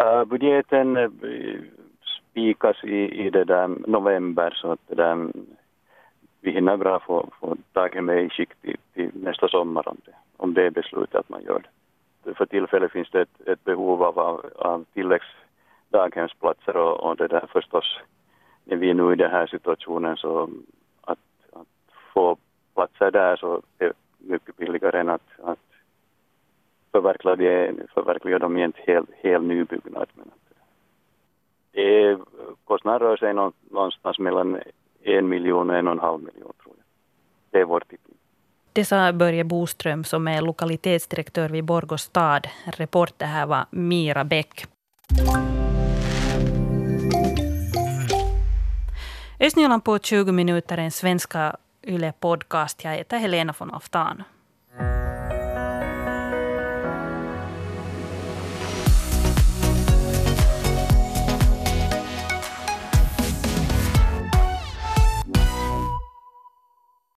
Uh, 0.03 0.25
budgeten 0.25 0.97
äh, 0.97 1.09
spikas 2.35 2.83
i, 2.83 3.25
i 3.25 3.29
det 3.29 3.43
där 3.43 3.67
november 3.87 4.51
så 4.55 4.71
att 4.71 4.79
det 4.87 4.95
där, 4.95 5.27
vi 6.41 6.51
hinner 6.51 6.77
bra 6.77 6.99
få, 6.99 7.29
få 7.39 7.55
daghemmet 7.73 8.25
i 8.25 8.29
skick 8.29 8.55
till, 8.61 8.77
till, 8.93 9.11
nästa 9.13 9.47
sommar 9.47 9.87
om 9.87 9.97
det, 10.05 10.11
om 10.37 10.53
det 10.53 10.65
är 10.65 10.71
beslutat 10.71 11.19
att 11.19 11.29
man 11.29 11.43
gör 11.43 11.61
det. 12.23 12.33
För 12.33 12.45
tillfället 12.45 12.91
finns 12.91 13.11
det 13.11 13.21
ett, 13.21 13.47
ett 13.47 13.63
behov 13.63 14.03
av, 14.03 14.19
av, 14.19 14.45
av 14.55 14.85
tilläggsdaghemsplatser 14.93 16.77
och, 16.77 16.99
och 16.99 17.17
det 17.17 17.27
där 17.27 17.47
förstås 17.53 17.99
när 18.63 18.77
vi 18.77 18.89
är 18.89 18.93
nu 18.93 19.13
i 19.13 19.15
den 19.15 19.31
här 19.31 19.47
situationen 19.47 20.17
så 20.17 20.49
att, 21.01 21.19
att 21.53 21.67
få 22.13 22.37
platser 22.73 23.11
där 23.11 23.35
så 23.35 23.61
är 23.79 23.93
mycket 24.17 24.57
billigare 24.57 24.99
än 24.99 25.09
att, 25.09 25.29
att 25.43 25.59
förverkliga, 26.91 27.35
det, 27.35 27.73
förverkliga 27.93 28.39
dem 28.39 28.57
i 28.57 28.61
en 28.61 28.73
hel, 28.75 29.05
hel 29.21 29.43
nybyggnad. 29.43 30.07
Men 30.13 30.31
Eh, 31.75 31.83
det, 31.83 32.17
kostnaden 32.65 32.99
rör 32.99 33.17
sig 33.17 33.33
någonstans 33.71 34.19
mellan 34.19 34.61
en 35.03 35.29
miljon 35.29 35.69
och 35.69 35.75
en 35.75 35.87
och 35.87 35.93
en 35.93 35.99
halv 35.99 36.19
miljon 36.19 36.53
tror 36.63 36.75
jag. 36.77 36.85
Det 37.51 37.59
är 37.59 37.65
vår 37.65 37.79
tippning. 37.79 38.17
Det 38.73 38.85
sa 38.85 39.13
Börje 39.13 39.43
Boström 39.43 40.03
som 40.03 40.27
är 40.27 40.41
lokalitetsdirektör 40.41 41.49
vid 41.49 41.63
Borgå 41.63 41.97
stad. 41.97 42.47
Reporter 42.65 43.25
här 43.25 43.45
var 43.45 43.65
Mira 43.69 44.23
Bäck. 44.23 44.65
Östnyland 49.39 49.83
på 49.83 49.99
20 49.99 50.31
minuter, 50.31 50.77
en 50.77 50.91
svenska 50.91 51.55
Yle 51.83 52.13
Podcast. 52.19 52.83
Jag 52.83 52.91
heter 52.91 53.17
Helena 53.17 53.53
von 53.59 53.71
Aftan. 53.71 54.23